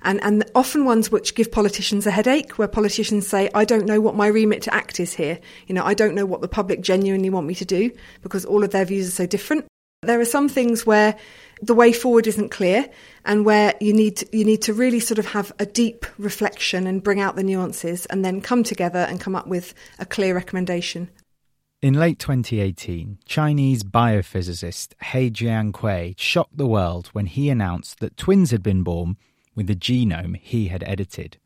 And, 0.02 0.20
and 0.24 0.50
often 0.56 0.86
ones 0.86 1.12
which 1.12 1.36
give 1.36 1.52
politicians 1.52 2.08
a 2.08 2.12
headache, 2.12 2.54
where 2.54 2.68
politicians 2.68 3.28
say, 3.28 3.52
I 3.54 3.66
don't 3.66 3.86
know 3.86 4.02
what 4.02 4.16
my 4.16 4.28
remit 4.28 4.64
to 4.64 4.74
act 4.74 5.00
is 5.00 5.14
here. 5.14 5.40
You 5.68 5.76
know, 5.76 5.84
I 5.84 5.94
don't 5.94 6.16
know 6.16 6.26
what 6.26 6.42
the 6.42 6.48
public 6.48 6.82
genuinely 6.82 7.30
want 7.30 7.46
me 7.46 7.54
to 7.56 7.66
do 7.66 7.92
because 8.24 8.46
all 8.46 8.64
of 8.64 8.72
their 8.72 8.86
views 8.86 9.10
are 9.10 9.12
so 9.12 9.26
different. 9.28 9.66
There 10.02 10.22
are 10.22 10.26
some 10.26 10.48
things 10.48 10.86
where 10.86 11.18
the 11.62 11.74
way 11.74 11.92
forward 11.92 12.26
isn't 12.26 12.50
clear 12.50 12.88
and 13.26 13.44
where 13.44 13.76
you 13.82 13.94
need 13.94 14.18
to, 14.18 14.38
you 14.38 14.46
need 14.46 14.62
to 14.62 14.74
really 14.74 15.02
sort 15.02 15.20
of 15.20 15.26
have 15.28 15.52
a 15.60 15.66
deep 15.66 16.06
reflection 16.18 16.88
and 16.88 17.04
bring 17.04 17.20
out 17.20 17.36
the 17.36 17.44
nuances 17.44 18.06
and 18.06 18.24
then 18.24 18.40
come 18.40 18.64
together 18.64 19.00
and 19.00 19.20
come 19.20 19.36
up 19.36 19.48
with 19.48 19.74
a 20.00 20.06
clear 20.06 20.34
recommendation. 20.34 21.10
In 21.82 21.96
late 21.96 22.18
2018, 22.18 23.20
Chinese 23.26 23.84
biophysicist 23.84 24.94
He 25.02 25.30
Jiankui 25.30 26.18
shocked 26.18 26.58
the 26.58 26.68
world 26.68 27.08
when 27.08 27.26
he 27.26 27.50
announced 27.50 28.00
that 28.00 28.16
twins 28.16 28.52
had 28.52 28.64
been 28.64 28.84
born 28.84 29.18
with 29.54 29.68
the 29.68 29.76
genome 29.76 30.38
he 30.38 30.70
had 30.70 30.84
edited. 30.88 31.38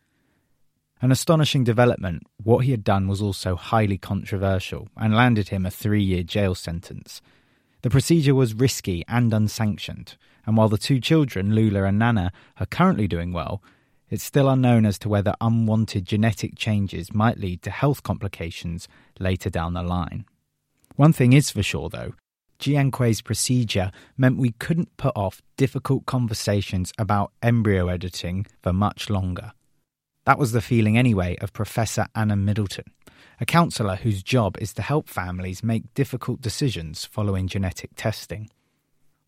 An 1.02 1.12
astonishing 1.12 1.64
development, 1.64 2.24
what 2.42 2.66
he 2.66 2.72
had 2.72 2.84
done 2.84 3.08
was 3.08 3.22
also 3.22 3.56
highly 3.56 3.98
controversial 3.98 4.90
and 4.96 5.16
landed 5.16 5.50
him 5.50 5.66
a 5.66 5.72
three 5.72 6.04
year 6.04 6.22
jail 6.22 6.54
sentence. 6.54 7.20
The 7.84 7.90
procedure 7.90 8.34
was 8.34 8.54
risky 8.54 9.04
and 9.10 9.34
unsanctioned, 9.34 10.16
and 10.46 10.56
while 10.56 10.70
the 10.70 10.78
two 10.78 11.02
children, 11.02 11.54
Lulu 11.54 11.84
and 11.84 12.00
Nana, 12.00 12.32
are 12.58 12.66
currently 12.66 13.10
doing 13.10 13.34
well, 13.34 13.62
it's 14.10 14.24
still 14.24 14.48
unknown 14.48 14.86
as 14.86 14.98
to 15.00 15.10
whether 15.10 15.36
unwanted 15.42 16.06
genetic 16.06 16.56
changes 16.56 17.14
might 17.14 17.40
lead 17.40 17.62
to 17.64 17.70
health 17.70 18.02
complications 18.02 18.88
later 19.20 19.50
down 19.50 19.74
the 19.74 19.84
line. 19.84 20.24
One 20.96 21.12
thing 21.12 21.34
is 21.34 21.50
for 21.50 21.62
sure, 21.62 21.90
though 21.90 22.14
Jiankui's 22.58 23.22
procedure 23.22 23.92
meant 24.16 24.38
we 24.38 24.52
couldn't 24.52 24.96
put 24.96 25.12
off 25.18 25.42
difficult 25.58 26.06
conversations 26.06 26.94
about 26.98 27.34
embryo 27.42 27.90
editing 27.90 28.46
for 28.62 28.72
much 28.72 29.10
longer. 29.10 29.52
That 30.24 30.40
was 30.40 30.54
the 30.54 30.62
feeling, 30.62 30.98
anyway, 30.98 31.36
of 31.42 31.52
Professor 31.52 32.08
Anna 32.16 32.38
Middleton, 32.38 32.86
a 33.40 33.46
counsellor 33.46 33.96
whose 33.96 34.24
job 34.24 34.58
is 34.60 34.74
to 34.74 34.82
help 34.82 35.10
families 35.10 35.64
make 35.64 35.94
difficult 35.94 36.42
decisions 36.42 37.06
following 37.06 37.48
genetic 37.48 37.92
testing. 37.96 38.50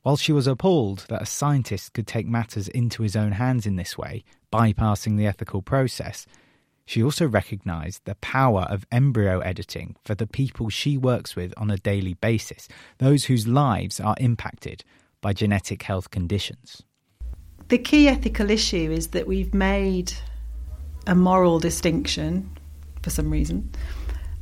While 0.03 0.17
she 0.17 0.31
was 0.31 0.45
appalled 0.45 1.05
that 1.09 1.21
a 1.23 1.25
scientist 1.25 1.93
could 1.93 2.05
take 2.05 2.27
matters 2.27 2.67
into 2.67 3.01
his 3.01 3.15
own 3.15 3.31
hands 3.31 3.65
in 3.65 3.75
this 3.75 3.97
way, 3.97 4.23
bypassing 4.53 5.17
the 5.17 5.25
ethical 5.25 5.61
process, 5.61 6.27
she 6.85 7.01
also 7.01 7.27
recognised 7.27 8.01
the 8.05 8.15
power 8.15 8.61
of 8.69 8.85
embryo 8.91 9.39
editing 9.39 9.95
for 10.03 10.13
the 10.13 10.27
people 10.27 10.69
she 10.69 10.97
works 10.97 11.35
with 11.35 11.53
on 11.57 11.71
a 11.71 11.77
daily 11.77 12.13
basis, 12.13 12.67
those 12.99 13.25
whose 13.25 13.47
lives 13.47 13.99
are 13.99 14.15
impacted 14.19 14.83
by 15.21 15.33
genetic 15.33 15.81
health 15.81 16.11
conditions. 16.11 16.83
The 17.69 17.79
key 17.79 18.07
ethical 18.07 18.51
issue 18.51 18.91
is 18.91 19.07
that 19.07 19.25
we've 19.25 19.55
made 19.55 20.13
a 21.07 21.15
moral 21.15 21.57
distinction, 21.57 22.54
for 23.05 23.11
some 23.11 23.29
reason, 23.29 23.69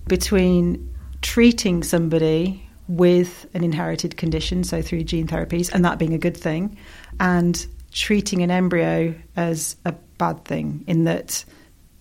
between 0.08 0.90
treating 1.22 1.84
somebody 1.84 2.66
with 2.88 3.46
an 3.54 3.62
inherited 3.62 4.16
condition, 4.16 4.64
so 4.64 4.82
through 4.82 5.04
gene 5.04 5.28
therapies, 5.28 5.70
and 5.74 5.84
that 5.84 6.00
being 6.00 6.14
a 6.14 6.18
good 6.18 6.38
thing, 6.38 6.78
and 7.20 7.68
treating 7.92 8.42
an 8.42 8.50
embryo 8.50 9.14
as 9.36 9.76
a 9.84 9.92
bad 10.18 10.46
thing, 10.46 10.82
in 10.88 11.04
that 11.04 11.44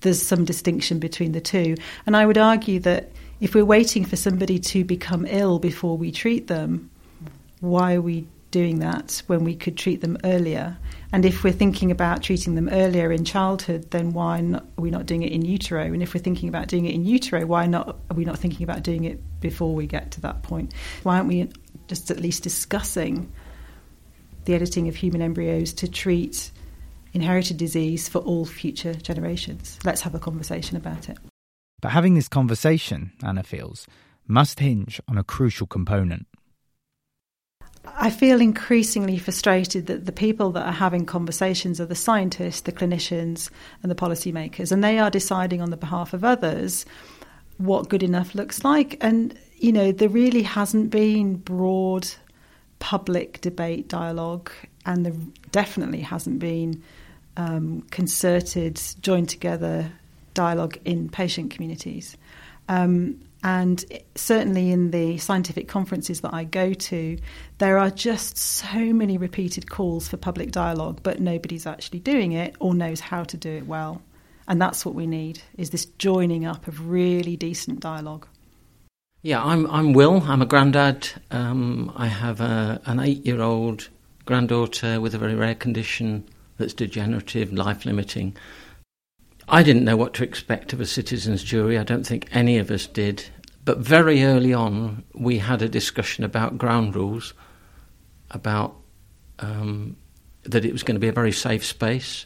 there's 0.02 0.22
some 0.22 0.44
distinction 0.44 1.00
between 1.00 1.32
the 1.32 1.40
two. 1.40 1.74
And 2.06 2.16
I 2.16 2.26
would 2.26 2.38
argue 2.38 2.78
that 2.80 3.10
if 3.40 3.56
we're 3.56 3.64
waiting 3.64 4.04
for 4.04 4.14
somebody 4.14 4.60
to 4.60 4.84
become 4.84 5.26
ill 5.26 5.58
before 5.58 5.98
we 5.98 6.12
treat 6.12 6.46
them, 6.46 6.90
why 7.58 7.94
are 7.94 8.00
we 8.00 8.24
doing 8.52 8.78
that 8.78 9.22
when 9.26 9.42
we 9.42 9.56
could 9.56 9.76
treat 9.76 10.00
them 10.00 10.16
earlier? 10.22 10.78
And 11.12 11.24
if 11.24 11.42
we're 11.42 11.52
thinking 11.52 11.90
about 11.90 12.22
treating 12.22 12.54
them 12.54 12.68
earlier 12.70 13.10
in 13.10 13.24
childhood, 13.24 13.90
then 13.90 14.12
why 14.12 14.40
not, 14.40 14.62
are 14.78 14.82
we 14.82 14.90
not 14.90 15.06
doing 15.06 15.22
it 15.22 15.32
in 15.32 15.44
utero? 15.44 15.82
And 15.82 16.02
if 16.02 16.14
we're 16.14 16.20
thinking 16.20 16.48
about 16.48 16.68
doing 16.68 16.86
it 16.86 16.94
in 16.94 17.04
utero, 17.04 17.44
why 17.44 17.66
not 17.66 17.98
are 18.10 18.14
we 18.14 18.24
not 18.24 18.38
thinking 18.38 18.62
about 18.62 18.84
doing 18.84 19.04
it 19.04 19.20
before 19.40 19.74
we 19.74 19.86
get 19.86 20.12
to 20.12 20.20
that 20.20 20.42
point? 20.44 20.72
Why 21.02 21.16
aren't 21.16 21.28
we 21.28 21.50
just 21.88 22.10
at 22.10 22.20
least 22.20 22.44
discussing 22.44 23.32
the 24.44 24.54
editing 24.54 24.88
of 24.88 24.96
human 24.96 25.20
embryos 25.20 25.72
to 25.74 25.88
treat 25.88 26.50
inherited 27.12 27.56
disease 27.56 28.08
for 28.08 28.18
all 28.20 28.44
future 28.44 28.94
generations? 28.94 29.78
Let's 29.84 30.02
have 30.02 30.14
a 30.14 30.20
conversation 30.20 30.76
about 30.76 31.08
it. 31.08 31.18
But 31.80 31.90
having 31.90 32.14
this 32.14 32.28
conversation, 32.28 33.12
Anna 33.22 33.42
feels, 33.42 33.86
must 34.26 34.60
hinge 34.60 35.00
on 35.08 35.18
a 35.18 35.24
crucial 35.24 35.66
component 35.66 36.26
I 37.84 38.10
feel 38.10 38.40
increasingly 38.40 39.18
frustrated 39.18 39.86
that 39.86 40.06
the 40.06 40.12
people 40.12 40.52
that 40.52 40.66
are 40.66 40.72
having 40.72 41.04
conversations 41.04 41.80
are 41.80 41.86
the 41.86 41.94
scientists, 41.94 42.62
the 42.62 42.72
clinicians, 42.72 43.50
and 43.82 43.90
the 43.90 43.96
policymakers, 43.96 44.70
and 44.70 44.84
they 44.84 44.98
are 44.98 45.10
deciding 45.10 45.60
on 45.60 45.70
the 45.70 45.76
behalf 45.76 46.12
of 46.12 46.24
others 46.24 46.86
what 47.58 47.88
good 47.88 48.02
enough 48.02 48.34
looks 48.34 48.64
like. 48.64 48.96
And, 49.00 49.36
you 49.56 49.72
know, 49.72 49.92
there 49.92 50.08
really 50.08 50.42
hasn't 50.42 50.90
been 50.90 51.36
broad 51.36 52.08
public 52.78 53.40
debate, 53.40 53.88
dialogue, 53.88 54.50
and 54.86 55.04
there 55.04 55.14
definitely 55.50 56.00
hasn't 56.00 56.38
been 56.38 56.82
um, 57.36 57.82
concerted, 57.90 58.80
joined 59.00 59.28
together 59.28 59.90
dialogue 60.34 60.78
in 60.84 61.08
patient 61.08 61.50
communities. 61.50 62.16
Um, 62.68 63.20
and 63.42 63.84
certainly 64.14 64.70
in 64.70 64.90
the 64.90 65.18
scientific 65.18 65.68
conferences 65.68 66.20
that 66.20 66.32
I 66.32 66.44
go 66.44 66.72
to, 66.72 67.18
there 67.58 67.78
are 67.78 67.90
just 67.90 68.38
so 68.38 68.92
many 68.92 69.18
repeated 69.18 69.70
calls 69.70 70.08
for 70.08 70.16
public 70.16 70.52
dialogue, 70.52 71.00
but 71.02 71.20
nobody's 71.20 71.66
actually 71.66 72.00
doing 72.00 72.32
it 72.32 72.54
or 72.60 72.74
knows 72.74 73.00
how 73.00 73.24
to 73.24 73.36
do 73.36 73.50
it 73.50 73.66
well. 73.66 74.00
And 74.48 74.60
that's 74.60 74.84
what 74.84 74.94
we 74.94 75.06
need 75.06 75.42
is 75.56 75.70
this 75.70 75.86
joining 75.98 76.44
up 76.44 76.68
of 76.68 76.88
really 76.88 77.36
decent 77.36 77.80
dialogue. 77.80 78.26
Yeah, 79.22 79.42
I'm 79.42 79.70
I'm 79.70 79.92
Will. 79.92 80.20
I'm 80.26 80.42
a 80.42 80.46
granddad. 80.46 81.08
Um, 81.30 81.92
I 81.94 82.08
have 82.08 82.40
a, 82.40 82.80
an 82.86 82.98
eight-year-old 82.98 83.88
granddaughter 84.24 85.00
with 85.00 85.14
a 85.14 85.18
very 85.18 85.36
rare 85.36 85.54
condition 85.54 86.28
that's 86.58 86.74
degenerative, 86.74 87.52
life-limiting. 87.52 88.36
I 89.52 89.62
didn't 89.62 89.84
know 89.84 89.98
what 89.98 90.14
to 90.14 90.24
expect 90.24 90.72
of 90.72 90.80
a 90.80 90.86
citizens' 90.86 91.44
jury. 91.44 91.76
I 91.76 91.84
don't 91.84 92.06
think 92.06 92.34
any 92.34 92.56
of 92.56 92.70
us 92.70 92.86
did. 92.86 93.22
But 93.66 93.78
very 93.78 94.24
early 94.24 94.54
on, 94.54 95.04
we 95.12 95.36
had 95.36 95.60
a 95.60 95.68
discussion 95.68 96.24
about 96.24 96.56
ground 96.56 96.96
rules, 96.96 97.34
about 98.30 98.74
um, 99.40 99.94
that 100.44 100.64
it 100.64 100.72
was 100.72 100.82
going 100.82 100.94
to 100.94 101.00
be 101.00 101.08
a 101.08 101.12
very 101.12 101.32
safe 101.32 101.66
space 101.66 102.24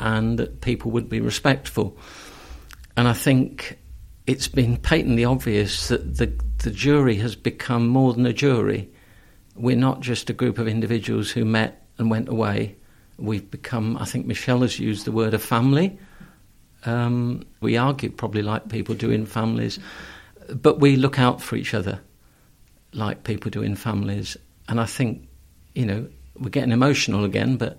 and 0.00 0.36
that 0.40 0.62
people 0.62 0.90
would 0.90 1.08
be 1.08 1.20
respectful. 1.20 1.96
And 2.96 3.06
I 3.06 3.12
think 3.12 3.78
it's 4.26 4.48
been 4.48 4.76
patently 4.76 5.24
obvious 5.24 5.86
that 5.88 6.16
the, 6.16 6.32
the 6.58 6.72
jury 6.72 7.14
has 7.16 7.36
become 7.36 7.86
more 7.86 8.12
than 8.14 8.26
a 8.26 8.32
jury. 8.32 8.90
We're 9.54 9.76
not 9.76 10.00
just 10.00 10.28
a 10.28 10.32
group 10.32 10.58
of 10.58 10.66
individuals 10.66 11.30
who 11.30 11.44
met 11.44 11.86
and 11.98 12.10
went 12.10 12.28
away. 12.28 12.74
We've 13.16 13.48
become, 13.48 13.96
I 13.96 14.06
think 14.06 14.26
Michelle 14.26 14.62
has 14.62 14.80
used 14.80 15.04
the 15.04 15.12
word 15.12 15.34
a 15.34 15.38
family. 15.38 15.96
Um, 16.86 17.44
we 17.60 17.76
argue 17.76 18.10
probably 18.10 18.42
like 18.42 18.68
people 18.68 18.94
do 18.94 19.10
in 19.10 19.26
families, 19.26 19.78
but 20.50 20.80
we 20.80 20.96
look 20.96 21.18
out 21.18 21.40
for 21.40 21.56
each 21.56 21.74
other 21.74 22.00
like 22.92 23.24
people 23.24 23.50
do 23.50 23.62
in 23.62 23.74
families. 23.74 24.36
And 24.68 24.80
I 24.80 24.86
think, 24.86 25.26
you 25.74 25.84
know, 25.84 26.06
we're 26.38 26.50
getting 26.50 26.72
emotional 26.72 27.24
again, 27.24 27.56
but 27.56 27.76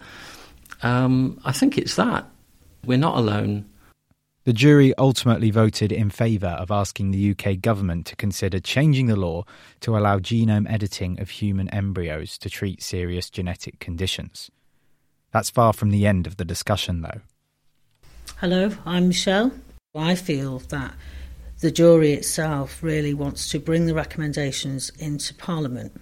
Um, 0.81 1.39
I 1.45 1.51
think 1.51 1.77
it's 1.77 1.95
that. 1.95 2.29
We're 2.85 2.97
not 2.97 3.17
alone. 3.17 3.65
The 4.43 4.53
jury 4.53 4.93
ultimately 4.97 5.49
voted 5.49 5.91
in 5.91 6.11
favour 6.11 6.49
of 6.59 6.69
asking 6.69 7.09
the 7.11 7.31
UK 7.31 7.59
government 7.59 8.05
to 8.07 8.15
consider 8.15 8.59
changing 8.59 9.07
the 9.07 9.15
law 9.15 9.45
to 9.79 9.97
allow 9.97 10.19
genome 10.19 10.69
editing 10.69 11.19
of 11.19 11.31
human 11.31 11.69
embryos 11.69 12.37
to 12.39 12.49
treat 12.49 12.83
serious 12.83 13.31
genetic 13.31 13.79
conditions. 13.79 14.51
That's 15.31 15.49
far 15.49 15.73
from 15.73 15.89
the 15.89 16.05
end 16.05 16.27
of 16.27 16.37
the 16.37 16.45
discussion, 16.45 17.01
though. 17.01 17.21
Hello, 18.33 18.71
I'm 18.85 19.07
Michelle. 19.07 19.51
I 19.95 20.15
feel 20.15 20.59
that 20.69 20.93
the 21.61 21.71
jury 21.71 22.11
itself 22.11 22.83
really 22.83 23.13
wants 23.13 23.49
to 23.49 23.59
bring 23.59 23.85
the 23.85 23.93
recommendations 23.93 24.89
into 24.99 25.33
Parliament. 25.33 25.93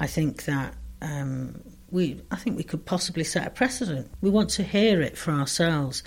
I 0.00 0.08
think 0.08 0.44
that 0.46 0.74
um, 1.00 1.62
we, 1.90 2.20
I 2.32 2.36
think 2.36 2.56
we 2.56 2.64
could 2.64 2.84
possibly 2.84 3.22
set 3.22 3.46
a 3.46 3.50
precedent. 3.50 4.10
We 4.20 4.28
want 4.28 4.50
to 4.50 4.64
hear 4.64 5.00
it 5.00 5.16
for 5.16 5.30
ourselves. 5.30 6.02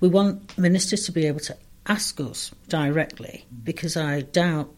We 0.00 0.08
want 0.08 0.56
ministers 0.58 1.06
to 1.06 1.12
be 1.12 1.26
able 1.26 1.40
to 1.40 1.56
ask 1.86 2.20
us 2.20 2.50
directly 2.68 3.46
because 3.62 3.96
I 3.96 4.20
doubt 4.20 4.70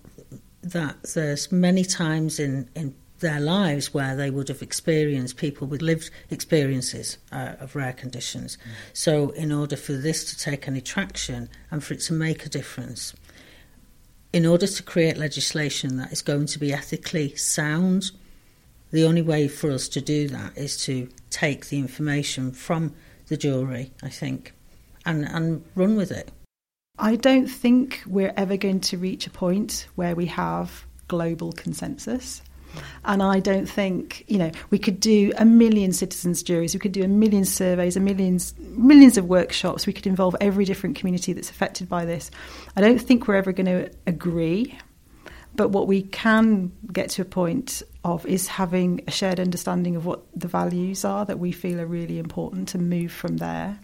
that 0.62 1.02
there's 1.14 1.50
many 1.50 1.84
times 1.84 2.38
in, 2.38 2.68
in 2.76 2.94
their 3.20 3.40
lives 3.40 3.94
where 3.94 4.14
they 4.14 4.30
would 4.30 4.48
have 4.48 4.62
experienced 4.62 5.36
people 5.36 5.66
with 5.66 5.82
lived 5.82 6.10
experiences 6.30 7.18
uh, 7.32 7.54
of 7.60 7.74
rare 7.74 7.92
conditions. 7.92 8.56
Mm. 8.56 8.70
So, 8.92 9.30
in 9.30 9.52
order 9.52 9.76
for 9.76 9.92
this 9.92 10.24
to 10.30 10.38
take 10.38 10.68
any 10.68 10.80
traction 10.80 11.48
and 11.70 11.82
for 11.82 11.94
it 11.94 12.00
to 12.00 12.12
make 12.12 12.44
a 12.44 12.48
difference, 12.48 13.14
in 14.32 14.44
order 14.44 14.66
to 14.66 14.82
create 14.82 15.16
legislation 15.16 15.96
that 15.96 16.12
is 16.12 16.22
going 16.22 16.46
to 16.46 16.58
be 16.58 16.72
ethically 16.72 17.34
sound, 17.36 18.10
the 18.90 19.04
only 19.04 19.22
way 19.22 19.48
for 19.48 19.70
us 19.70 19.88
to 19.88 20.00
do 20.00 20.28
that 20.28 20.56
is 20.56 20.76
to 20.84 21.08
take 21.30 21.66
the 21.66 21.78
information 21.78 22.52
from 22.52 22.94
the 23.28 23.36
jury, 23.36 23.92
I 24.02 24.08
think, 24.08 24.52
and, 25.04 25.24
and 25.24 25.64
run 25.74 25.96
with 25.96 26.10
it. 26.10 26.30
I 26.98 27.16
don't 27.16 27.46
think 27.46 28.02
we're 28.06 28.32
ever 28.36 28.56
going 28.56 28.80
to 28.80 28.98
reach 28.98 29.26
a 29.26 29.30
point 29.30 29.86
where 29.96 30.14
we 30.14 30.26
have 30.26 30.86
global 31.08 31.52
consensus. 31.52 32.42
And 33.04 33.22
I 33.22 33.40
don't 33.40 33.66
think, 33.66 34.24
you 34.26 34.38
know, 34.38 34.50
we 34.70 34.78
could 34.78 35.00
do 35.00 35.32
a 35.38 35.44
million 35.44 35.92
citizens' 35.92 36.42
juries, 36.42 36.74
we 36.74 36.80
could 36.80 36.92
do 36.92 37.04
a 37.04 37.08
million 37.08 37.44
surveys, 37.44 37.96
a 37.96 38.00
millions, 38.00 38.54
millions 38.58 39.16
of 39.16 39.26
workshops, 39.26 39.86
we 39.86 39.92
could 39.92 40.06
involve 40.06 40.36
every 40.40 40.64
different 40.64 40.96
community 40.96 41.32
that's 41.32 41.50
affected 41.50 41.88
by 41.88 42.04
this. 42.04 42.30
I 42.76 42.80
don't 42.80 42.98
think 43.00 43.28
we're 43.28 43.36
ever 43.36 43.52
going 43.52 43.66
to 43.66 43.90
agree. 44.06 44.78
But 45.54 45.70
what 45.70 45.86
we 45.86 46.02
can 46.02 46.70
get 46.92 47.08
to 47.10 47.22
a 47.22 47.24
point 47.24 47.82
of 48.04 48.26
is 48.26 48.46
having 48.46 49.00
a 49.06 49.10
shared 49.10 49.40
understanding 49.40 49.96
of 49.96 50.04
what 50.04 50.20
the 50.38 50.48
values 50.48 51.02
are 51.02 51.24
that 51.24 51.38
we 51.38 51.50
feel 51.50 51.80
are 51.80 51.86
really 51.86 52.18
important 52.18 52.68
to 52.68 52.78
move 52.78 53.10
from 53.10 53.38
there. 53.38 53.78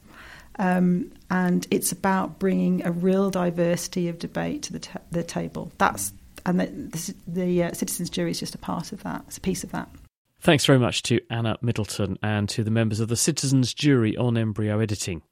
Um, 0.58 1.12
and 1.30 1.66
it's 1.70 1.90
about 1.90 2.38
bringing 2.38 2.84
a 2.84 2.92
real 2.92 3.30
diversity 3.30 4.08
of 4.08 4.18
debate 4.18 4.64
to 4.64 4.74
the, 4.74 4.80
t- 4.80 4.90
the 5.10 5.22
table. 5.22 5.72
That's 5.78 6.12
and 6.46 6.60
the, 6.60 6.66
the, 6.66 7.14
the 7.26 7.62
uh, 7.64 7.72
citizens' 7.72 8.10
jury 8.10 8.30
is 8.30 8.40
just 8.40 8.54
a 8.54 8.58
part 8.58 8.92
of 8.92 9.02
that. 9.02 9.24
It's 9.26 9.38
a 9.38 9.40
piece 9.40 9.64
of 9.64 9.72
that. 9.72 9.88
Thanks 10.40 10.66
very 10.66 10.78
much 10.78 11.02
to 11.04 11.20
Anna 11.30 11.56
Middleton 11.62 12.18
and 12.22 12.48
to 12.48 12.64
the 12.64 12.70
members 12.70 12.98
of 12.98 13.08
the 13.08 13.16
citizens' 13.16 13.72
jury 13.72 14.16
on 14.16 14.36
embryo 14.36 14.80
editing. 14.80 15.22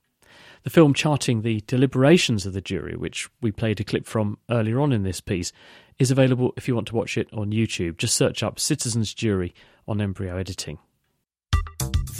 The 0.63 0.71
film 0.71 0.95
charting 0.95 1.43
the 1.43 1.63
deliberations 1.67 2.47
of 2.47 2.53
the 2.53 2.61
jury, 2.61 2.95
which 2.95 3.29
we 3.41 3.51
played 3.51 3.81
a 3.81 3.85
clip 3.85 4.07
from 4.07 4.39
earlier 4.51 4.79
on 4.79 4.93
in 4.93 5.03
this 5.03 5.21
piece, 5.21 5.53
is 5.99 6.11
available 6.11 6.53
if 6.57 6.69
you 6.69 6.75
want 6.75 6.87
to 6.89 6.95
watch 6.95 7.19
it 7.19 7.29
on 7.33 7.51
YouTube. 7.51 7.97
Just 7.97 8.17
search 8.17 8.43
up 8.43 8.61
Citizens 8.61 9.15
Jury 9.15 9.55
on 9.89 10.01
embryo 10.01 10.37
editing. 10.37 10.79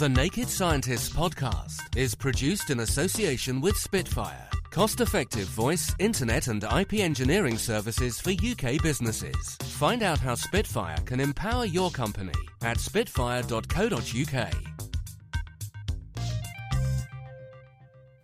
The 0.01 0.09
Naked 0.09 0.49
Scientists 0.49 1.09
podcast 1.09 1.95
is 1.95 2.15
produced 2.15 2.71
in 2.71 2.79
association 2.79 3.61
with 3.61 3.77
Spitfire, 3.77 4.49
cost 4.71 4.99
effective 4.99 5.45
voice, 5.49 5.93
internet, 5.99 6.47
and 6.47 6.63
IP 6.63 6.93
engineering 6.93 7.55
services 7.55 8.19
for 8.19 8.31
UK 8.31 8.81
businesses. 8.81 9.57
Find 9.61 10.01
out 10.01 10.17
how 10.17 10.33
Spitfire 10.33 10.97
can 11.05 11.19
empower 11.19 11.65
your 11.65 11.91
company 11.91 12.33
at 12.63 12.79
spitfire.co.uk. 12.79 14.53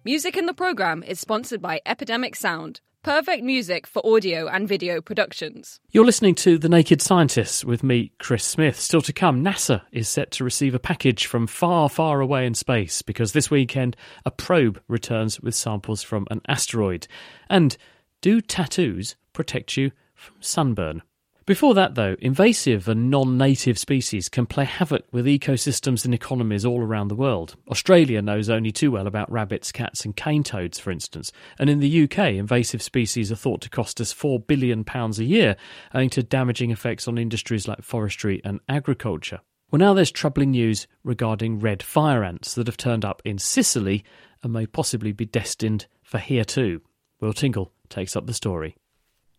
Music 0.03 0.35
in 0.35 0.47
the 0.47 0.53
programme 0.55 1.03
is 1.03 1.19
sponsored 1.19 1.61
by 1.61 1.79
Epidemic 1.85 2.35
Sound 2.35 2.81
Perfect 3.07 3.41
music 3.41 3.87
for 3.87 4.05
audio 4.05 4.49
and 4.49 4.67
video 4.67 4.99
productions. 4.99 5.79
You're 5.91 6.03
listening 6.03 6.35
to 6.35 6.57
The 6.57 6.67
Naked 6.67 7.01
Scientists 7.01 7.63
with 7.63 7.81
me, 7.81 8.11
Chris 8.19 8.43
Smith. 8.43 8.77
Still 8.77 9.01
to 9.03 9.13
come, 9.13 9.41
NASA 9.41 9.83
is 9.93 10.09
set 10.09 10.29
to 10.31 10.43
receive 10.43 10.75
a 10.75 10.79
package 10.79 11.25
from 11.25 11.47
far, 11.47 11.87
far 11.87 12.19
away 12.19 12.45
in 12.45 12.53
space 12.53 13.01
because 13.01 13.31
this 13.31 13.49
weekend 13.49 13.95
a 14.25 14.31
probe 14.31 14.81
returns 14.89 15.39
with 15.39 15.55
samples 15.55 16.03
from 16.03 16.27
an 16.29 16.41
asteroid. 16.49 17.07
And 17.49 17.77
do 18.19 18.41
tattoos 18.41 19.15
protect 19.31 19.77
you 19.77 19.93
from 20.13 20.35
sunburn? 20.41 21.01
Before 21.47 21.73
that, 21.75 21.95
though, 21.95 22.17
invasive 22.19 22.89
and 22.89 23.09
non 23.09 23.37
native 23.37 23.79
species 23.79 24.27
can 24.27 24.45
play 24.45 24.65
havoc 24.65 25.05
with 25.13 25.25
ecosystems 25.25 26.03
and 26.03 26.13
economies 26.13 26.65
all 26.65 26.81
around 26.81 27.07
the 27.07 27.15
world. 27.15 27.55
Australia 27.69 28.21
knows 28.21 28.49
only 28.49 28.73
too 28.73 28.91
well 28.91 29.07
about 29.07 29.31
rabbits, 29.31 29.71
cats, 29.71 30.03
and 30.03 30.13
cane 30.13 30.43
toads, 30.43 30.77
for 30.77 30.91
instance, 30.91 31.31
and 31.57 31.69
in 31.69 31.79
the 31.79 32.03
UK, 32.03 32.33
invasive 32.33 32.81
species 32.81 33.31
are 33.31 33.37
thought 33.37 33.61
to 33.61 33.69
cost 33.69 34.01
us 34.01 34.13
£4 34.13 34.45
billion 34.45 34.83
a 34.89 35.23
year, 35.23 35.55
owing 35.95 36.09
to 36.09 36.21
damaging 36.21 36.71
effects 36.71 37.07
on 37.07 37.17
industries 37.17 37.65
like 37.65 37.81
forestry 37.81 38.41
and 38.43 38.59
agriculture. 38.67 39.39
Well, 39.71 39.79
now 39.79 39.93
there's 39.93 40.11
troubling 40.11 40.51
news 40.51 40.85
regarding 41.05 41.59
red 41.59 41.81
fire 41.81 42.25
ants 42.25 42.55
that 42.55 42.67
have 42.67 42.75
turned 42.75 43.05
up 43.05 43.21
in 43.23 43.37
Sicily 43.37 44.03
and 44.43 44.51
may 44.51 44.65
possibly 44.65 45.13
be 45.13 45.25
destined 45.25 45.87
for 46.03 46.17
here 46.17 46.43
too. 46.43 46.81
Will 47.21 47.31
Tingle 47.31 47.71
takes 47.87 48.17
up 48.17 48.27
the 48.27 48.33
story. 48.33 48.75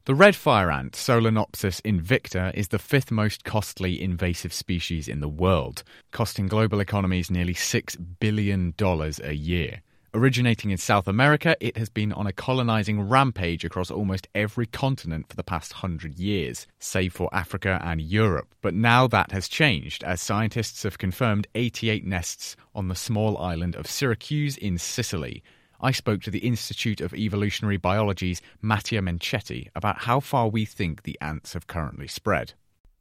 The 0.08 0.14
red 0.14 0.34
fire 0.34 0.70
ant, 0.70 0.94
Solenopsis 0.94 1.82
invicta, 1.82 2.54
is 2.54 2.68
the 2.68 2.78
fifth 2.78 3.10
most 3.10 3.44
costly 3.44 4.00
invasive 4.00 4.54
species 4.54 5.06
in 5.06 5.20
the 5.20 5.28
world, 5.28 5.82
costing 6.12 6.46
global 6.46 6.80
economies 6.80 7.30
nearly 7.30 7.52
$6 7.52 8.16
billion 8.18 8.72
a 8.78 9.32
year. 9.34 9.82
Originating 10.14 10.70
in 10.70 10.78
South 10.78 11.08
America, 11.08 11.58
it 11.60 11.76
has 11.76 11.90
been 11.90 12.14
on 12.14 12.26
a 12.26 12.32
colonizing 12.32 13.02
rampage 13.02 13.66
across 13.66 13.90
almost 13.90 14.28
every 14.34 14.64
continent 14.64 15.28
for 15.28 15.36
the 15.36 15.44
past 15.44 15.74
hundred 15.74 16.18
years, 16.18 16.66
save 16.78 17.12
for 17.12 17.28
Africa 17.34 17.78
and 17.84 18.00
Europe. 18.00 18.54
But 18.62 18.72
now 18.72 19.08
that 19.08 19.32
has 19.32 19.46
changed, 19.46 20.02
as 20.04 20.22
scientists 20.22 20.84
have 20.84 20.96
confirmed 20.96 21.48
88 21.54 22.06
nests 22.06 22.56
on 22.74 22.88
the 22.88 22.94
small 22.94 23.36
island 23.36 23.76
of 23.76 23.86
Syracuse 23.86 24.56
in 24.56 24.78
Sicily, 24.78 25.42
I 25.80 25.92
spoke 25.92 26.22
to 26.22 26.30
the 26.30 26.40
Institute 26.40 27.00
of 27.00 27.14
Evolutionary 27.14 27.76
Biology's 27.76 28.42
Mattia 28.62 29.00
Menchetti 29.00 29.68
about 29.76 29.98
how 29.98 30.18
far 30.18 30.48
we 30.48 30.64
think 30.64 31.04
the 31.04 31.16
ants 31.20 31.52
have 31.52 31.68
currently 31.68 32.08
spread. 32.08 32.52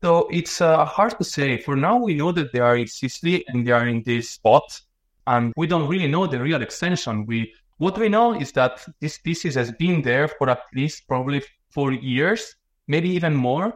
So 0.03 0.27
it's 0.31 0.61
uh, 0.61 0.85
hard 0.85 1.17
to 1.17 1.23
say. 1.23 1.57
For 1.57 1.75
now, 1.75 1.97
we 1.97 2.13
know 2.13 2.31
that 2.31 2.53
they 2.53 2.59
are 2.59 2.77
in 2.77 2.85
Sicily 2.85 3.43
and 3.47 3.65
they 3.65 3.71
are 3.71 3.87
in 3.87 4.03
this 4.03 4.29
spot, 4.29 4.79
and 5.25 5.53
we 5.57 5.65
don't 5.65 5.87
really 5.87 6.07
know 6.07 6.27
the 6.27 6.39
real 6.39 6.61
extension. 6.61 7.25
We 7.25 7.51
what 7.77 7.97
we 7.97 8.09
know 8.09 8.39
is 8.39 8.51
that 8.53 8.85
this 9.01 9.15
species 9.15 9.55
has 9.55 9.71
been 9.71 10.01
there 10.01 10.27
for 10.27 10.49
at 10.49 10.61
least 10.73 11.07
probably 11.07 11.43
four 11.69 11.91
years, 11.91 12.55
maybe 12.87 13.09
even 13.09 13.35
more. 13.35 13.73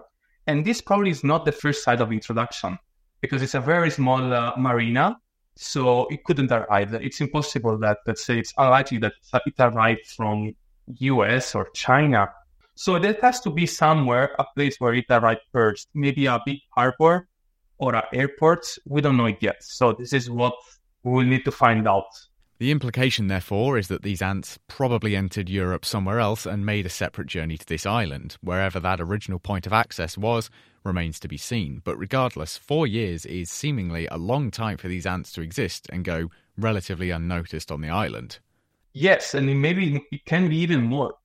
And 0.47 0.65
this 0.65 0.81
probably 0.81 1.11
is 1.11 1.23
not 1.23 1.45
the 1.45 1.51
first 1.51 1.83
site 1.83 2.01
of 2.01 2.11
introduction 2.11 2.77
because 3.21 3.41
it's 3.41 3.53
a 3.53 3.59
very 3.59 3.91
small 3.91 4.33
uh, 4.33 4.53
marina 4.57 5.17
so 5.61 6.07
it 6.07 6.23
couldn't 6.23 6.51
arrive. 6.51 6.93
It's 6.95 7.21
impossible 7.21 7.77
that, 7.79 7.99
let's 8.07 8.25
say, 8.25 8.39
it's 8.39 8.53
unlikely 8.57 8.97
that 8.97 9.13
it 9.45 9.53
arrived 9.59 10.07
from 10.07 10.55
US 10.87 11.53
or 11.53 11.69
China. 11.75 12.29
So 12.73 12.97
there 12.97 13.15
has 13.21 13.39
to 13.41 13.51
be 13.51 13.67
somewhere, 13.67 14.35
a 14.39 14.45
place 14.55 14.77
where 14.79 14.95
it 14.95 15.05
arrived 15.11 15.41
first, 15.51 15.89
maybe 15.93 16.25
a 16.25 16.39
big 16.43 16.57
harbor 16.71 17.27
or 17.77 17.93
an 17.93 18.03
airport. 18.11 18.65
We 18.87 19.01
don't 19.01 19.17
know 19.17 19.27
it 19.27 19.37
yet. 19.39 19.61
So 19.61 19.93
this 19.93 20.13
is 20.13 20.31
what 20.31 20.55
we 21.03 21.11
will 21.11 21.25
need 21.25 21.45
to 21.45 21.51
find 21.51 21.87
out. 21.87 22.09
The 22.61 22.69
implication, 22.69 23.25
therefore, 23.25 23.79
is 23.79 23.87
that 23.87 24.03
these 24.03 24.21
ants 24.21 24.59
probably 24.67 25.15
entered 25.15 25.49
Europe 25.49 25.83
somewhere 25.83 26.19
else 26.19 26.45
and 26.45 26.63
made 26.63 26.85
a 26.85 26.89
separate 26.89 27.25
journey 27.25 27.57
to 27.57 27.65
this 27.65 27.87
island. 27.87 28.37
Wherever 28.39 28.79
that 28.79 29.01
original 29.01 29.39
point 29.39 29.65
of 29.65 29.73
access 29.73 30.15
was 30.15 30.51
remains 30.83 31.19
to 31.21 31.27
be 31.27 31.37
seen. 31.37 31.81
But 31.83 31.97
regardless, 31.97 32.59
four 32.59 32.85
years 32.85 33.25
is 33.25 33.49
seemingly 33.49 34.05
a 34.11 34.17
long 34.19 34.51
time 34.51 34.77
for 34.77 34.89
these 34.89 35.07
ants 35.07 35.31
to 35.31 35.41
exist 35.41 35.87
and 35.91 36.05
go 36.05 36.29
relatively 36.55 37.09
unnoticed 37.09 37.71
on 37.71 37.81
the 37.81 37.89
island. 37.89 38.37
Yes, 38.93 39.33
and 39.33 39.59
maybe 39.59 39.99
it 40.11 40.25
can 40.25 40.47
be 40.47 40.57
even 40.57 40.83
more, 40.83 41.15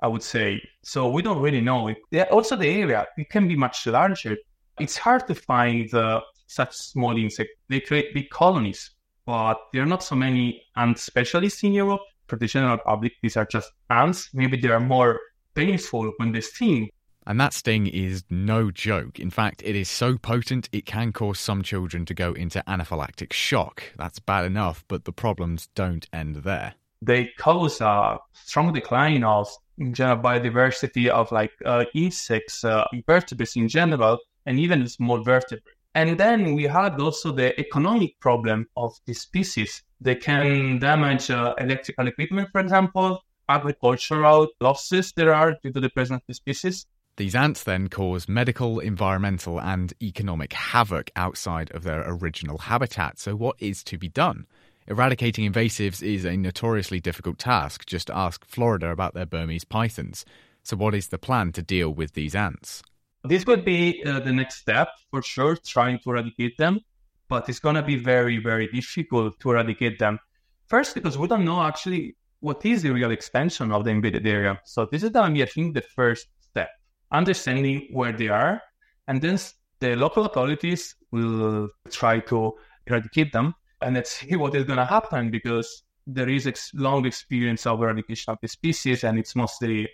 I 0.00 0.06
would 0.06 0.22
say. 0.22 0.62
So 0.84 1.08
we 1.10 1.20
don't 1.20 1.42
really 1.42 1.62
know. 1.62 1.92
Also, 2.30 2.54
the 2.54 2.68
area, 2.68 3.04
it 3.16 3.28
can 3.28 3.48
be 3.48 3.56
much 3.56 3.88
larger. 3.88 4.36
It's 4.78 4.96
hard 4.96 5.26
to 5.26 5.34
find 5.34 5.92
uh, 5.92 6.20
such 6.46 6.76
small 6.76 7.16
insects. 7.16 7.54
They 7.68 7.80
create 7.80 8.14
big 8.14 8.30
colonies 8.30 8.92
but 9.26 9.58
there 9.72 9.82
are 9.82 9.86
not 9.86 10.02
so 10.02 10.14
many 10.14 10.62
ant 10.76 10.98
specialists 10.98 11.62
in 11.64 11.72
Europe. 11.72 12.00
For 12.28 12.36
the 12.36 12.46
general 12.46 12.78
public, 12.78 13.12
these 13.22 13.36
are 13.36 13.44
just 13.44 13.70
ants. 13.90 14.30
Maybe 14.32 14.56
they 14.56 14.68
are 14.68 14.80
more 14.80 15.20
painful 15.54 16.12
when 16.16 16.32
they 16.32 16.40
sting. 16.40 16.90
And 17.26 17.40
that 17.40 17.52
sting 17.52 17.88
is 17.88 18.24
no 18.30 18.70
joke. 18.70 19.18
In 19.18 19.30
fact, 19.30 19.62
it 19.64 19.74
is 19.74 19.88
so 19.88 20.16
potent 20.16 20.68
it 20.72 20.86
can 20.86 21.12
cause 21.12 21.40
some 21.40 21.62
children 21.62 22.04
to 22.06 22.14
go 22.14 22.32
into 22.32 22.62
anaphylactic 22.68 23.32
shock. 23.32 23.82
That's 23.98 24.20
bad 24.20 24.44
enough, 24.44 24.84
but 24.86 25.04
the 25.04 25.12
problems 25.12 25.68
don't 25.74 26.06
end 26.12 26.36
there. 26.36 26.74
They 27.02 27.32
cause 27.36 27.80
a 27.80 28.18
strong 28.32 28.72
decline 28.72 29.24
of 29.24 29.48
in 29.78 29.92
general 29.92 30.22
biodiversity 30.22 31.08
of 31.08 31.30
like 31.32 31.52
uh, 31.64 31.84
insects, 31.94 32.64
uh, 32.64 32.84
invertebrates 32.92 33.56
in 33.56 33.68
general, 33.68 34.18
and 34.46 34.58
even 34.60 34.86
small 34.88 35.22
vertebrates. 35.22 35.75
And 35.96 36.18
then 36.20 36.54
we 36.54 36.64
had 36.64 37.00
also 37.00 37.32
the 37.32 37.58
economic 37.58 38.20
problem 38.20 38.66
of 38.76 38.92
these 39.06 39.22
species. 39.22 39.82
They 39.98 40.16
can 40.16 40.78
damage 40.78 41.30
uh, 41.30 41.54
electrical 41.58 42.06
equipment, 42.06 42.50
for 42.52 42.60
example, 42.60 43.24
agricultural 43.48 44.48
losses 44.60 45.14
there 45.16 45.32
are 45.32 45.56
due 45.62 45.72
to 45.72 45.80
the 45.80 45.88
presence 45.88 46.18
of 46.18 46.26
the 46.28 46.34
species. 46.34 46.84
These 47.16 47.34
ants 47.34 47.62
then 47.62 47.88
cause 47.88 48.28
medical, 48.28 48.78
environmental, 48.78 49.58
and 49.58 49.94
economic 50.02 50.52
havoc 50.52 51.10
outside 51.16 51.70
of 51.70 51.82
their 51.84 52.04
original 52.06 52.58
habitat. 52.58 53.18
So, 53.18 53.34
what 53.34 53.56
is 53.58 53.82
to 53.84 53.96
be 53.96 54.10
done? 54.10 54.44
Eradicating 54.86 55.50
invasives 55.50 56.02
is 56.02 56.26
a 56.26 56.36
notoriously 56.36 57.00
difficult 57.00 57.38
task. 57.38 57.86
Just 57.86 58.10
ask 58.10 58.44
Florida 58.44 58.90
about 58.90 59.14
their 59.14 59.24
Burmese 59.24 59.64
pythons. 59.64 60.26
So, 60.62 60.76
what 60.76 60.94
is 60.94 61.08
the 61.08 61.16
plan 61.16 61.52
to 61.52 61.62
deal 61.62 61.88
with 61.88 62.12
these 62.12 62.34
ants? 62.34 62.82
This 63.28 63.44
would 63.46 63.64
be 63.64 64.02
uh, 64.04 64.20
the 64.20 64.32
next 64.32 64.56
step 64.56 64.88
for 65.10 65.22
sure, 65.22 65.56
trying 65.56 65.98
to 66.00 66.10
eradicate 66.10 66.56
them, 66.58 66.80
but 67.28 67.48
it's 67.48 67.58
going 67.58 67.76
to 67.76 67.82
be 67.82 67.96
very, 67.96 68.38
very 68.38 68.68
difficult 68.68 69.38
to 69.40 69.50
eradicate 69.50 69.98
them. 69.98 70.18
First, 70.66 70.94
because 70.94 71.18
we 71.18 71.28
don't 71.28 71.44
know 71.44 71.62
actually 71.62 72.16
what 72.40 72.64
is 72.64 72.82
the 72.82 72.90
real 72.90 73.10
expansion 73.10 73.72
of 73.72 73.84
the 73.84 73.90
invaded 73.90 74.26
area. 74.26 74.60
So, 74.64 74.86
this 74.90 75.02
is 75.02 75.10
going 75.10 75.30
to 75.30 75.34
be, 75.34 75.42
I 75.42 75.46
think, 75.46 75.74
the 75.74 75.82
first 75.82 76.26
step, 76.40 76.68
understanding 77.10 77.88
where 77.92 78.12
they 78.12 78.28
are, 78.28 78.62
and 79.08 79.20
then 79.20 79.38
the 79.80 79.96
local 79.96 80.24
authorities 80.24 80.94
will 81.10 81.68
try 81.90 82.20
to 82.20 82.52
eradicate 82.86 83.32
them. 83.32 83.54
And 83.82 83.94
let's 83.94 84.10
see 84.20 84.36
what 84.36 84.54
is 84.54 84.64
going 84.64 84.78
to 84.78 84.84
happen 84.84 85.30
because 85.30 85.82
there 86.06 86.28
is 86.28 86.46
ex- 86.46 86.70
long 86.74 87.04
experience 87.04 87.66
of 87.66 87.82
eradication 87.82 88.32
of 88.32 88.38
the 88.40 88.48
species, 88.48 89.04
and 89.04 89.18
it's 89.18 89.34
mostly 89.34 89.88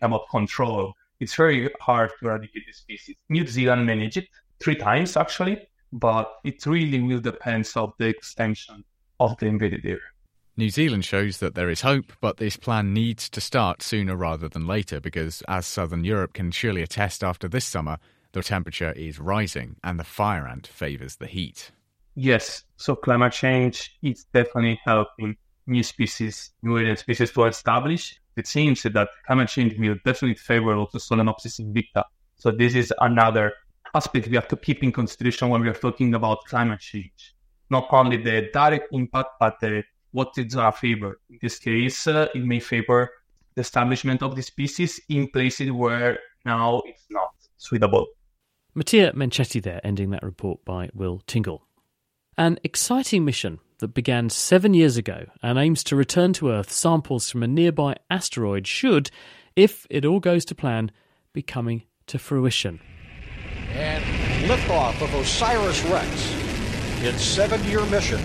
about 0.00 0.28
control. 0.30 0.94
It's 1.20 1.34
very 1.34 1.70
hard 1.80 2.10
to 2.20 2.26
eradicate 2.26 2.64
the 2.66 2.72
species. 2.72 3.16
New 3.28 3.46
Zealand 3.46 3.86
managed 3.86 4.18
it 4.18 4.28
three 4.60 4.76
times 4.76 5.16
actually, 5.16 5.66
but 5.92 6.30
it 6.44 6.64
really 6.66 7.00
will 7.00 7.20
depend 7.20 7.70
on 7.76 7.92
the 7.98 8.06
extension 8.06 8.84
of 9.18 9.36
the 9.38 9.46
invaded 9.46 9.84
area. 9.84 10.00
New 10.58 10.70
Zealand 10.70 11.04
shows 11.04 11.38
that 11.38 11.54
there 11.54 11.68
is 11.68 11.82
hope, 11.82 12.12
but 12.20 12.38
this 12.38 12.56
plan 12.56 12.94
needs 12.94 13.28
to 13.28 13.42
start 13.42 13.82
sooner 13.82 14.16
rather 14.16 14.48
than 14.48 14.66
later 14.66 15.00
because, 15.00 15.42
as 15.48 15.66
southern 15.66 16.02
Europe 16.02 16.32
can 16.32 16.50
surely 16.50 16.82
attest 16.82 17.22
after 17.22 17.46
this 17.46 17.64
summer, 17.64 17.98
the 18.32 18.42
temperature 18.42 18.92
is 18.92 19.18
rising 19.18 19.76
and 19.84 20.00
the 20.00 20.04
fire 20.04 20.46
ant 20.46 20.66
favours 20.66 21.16
the 21.16 21.26
heat. 21.26 21.72
Yes, 22.14 22.64
so 22.76 22.96
climate 22.96 23.34
change 23.34 23.98
is 24.02 24.24
definitely 24.32 24.80
helping 24.82 25.36
new 25.66 25.82
species, 25.82 26.52
new 26.62 26.78
alien 26.78 26.96
species 26.96 27.30
to 27.32 27.44
establish. 27.44 28.18
It 28.36 28.46
seems 28.46 28.82
that 28.82 29.08
climate 29.26 29.48
change 29.48 29.78
will 29.78 29.96
definitely 30.04 30.34
favour 30.34 30.74
also 30.74 30.98
Solenopsis 30.98 31.60
invicta. 31.60 32.04
So 32.36 32.50
this 32.50 32.74
is 32.74 32.92
another 33.00 33.52
aspect 33.94 34.28
we 34.28 34.36
have 34.36 34.48
to 34.48 34.56
keep 34.56 34.82
in 34.82 34.92
consideration 34.92 35.48
when 35.48 35.62
we 35.62 35.68
are 35.68 35.74
talking 35.74 36.14
about 36.14 36.44
climate 36.44 36.80
change. 36.80 37.34
Not 37.70 37.88
only 37.90 38.18
the 38.18 38.48
direct 38.52 38.88
impact, 38.92 39.30
but 39.40 39.58
the 39.60 39.84
what 40.12 40.32
is 40.36 40.54
our 40.56 40.72
favor. 40.72 41.20
In 41.30 41.38
this 41.42 41.58
case, 41.58 42.06
uh, 42.06 42.28
it 42.34 42.44
may 42.44 42.60
favor 42.60 43.10
the 43.54 43.60
establishment 43.62 44.22
of 44.22 44.36
the 44.36 44.42
species 44.42 45.00
in 45.08 45.28
places 45.28 45.70
where 45.72 46.18
now 46.44 46.82
it's 46.86 47.06
not 47.10 47.30
suitable. 47.56 48.06
Mattia 48.74 49.12
Menchetti 49.14 49.62
there, 49.62 49.80
ending 49.82 50.10
that 50.10 50.22
report 50.22 50.64
by 50.64 50.90
Will 50.94 51.22
Tingle. 51.26 51.66
An 52.36 52.58
exciting 52.62 53.24
mission 53.24 53.60
that 53.78 53.94
began 53.94 54.30
seven 54.30 54.74
years 54.74 54.96
ago 54.96 55.26
and 55.42 55.58
aims 55.58 55.84
to 55.84 55.96
return 55.96 56.32
to 56.34 56.50
Earth 56.50 56.72
samples 56.72 57.30
from 57.30 57.42
a 57.42 57.46
nearby 57.46 57.96
asteroid 58.10 58.66
should, 58.66 59.10
if 59.54 59.86
it 59.90 60.04
all 60.04 60.20
goes 60.20 60.44
to 60.46 60.54
plan, 60.54 60.90
be 61.32 61.42
coming 61.42 61.84
to 62.06 62.18
fruition. 62.18 62.80
And 63.70 64.02
liftoff 64.48 65.00
of 65.02 65.14
OSIRIS 65.14 65.84
REx, 65.90 67.04
its 67.04 67.22
seven 67.22 67.62
year 67.64 67.84
mission 67.86 68.20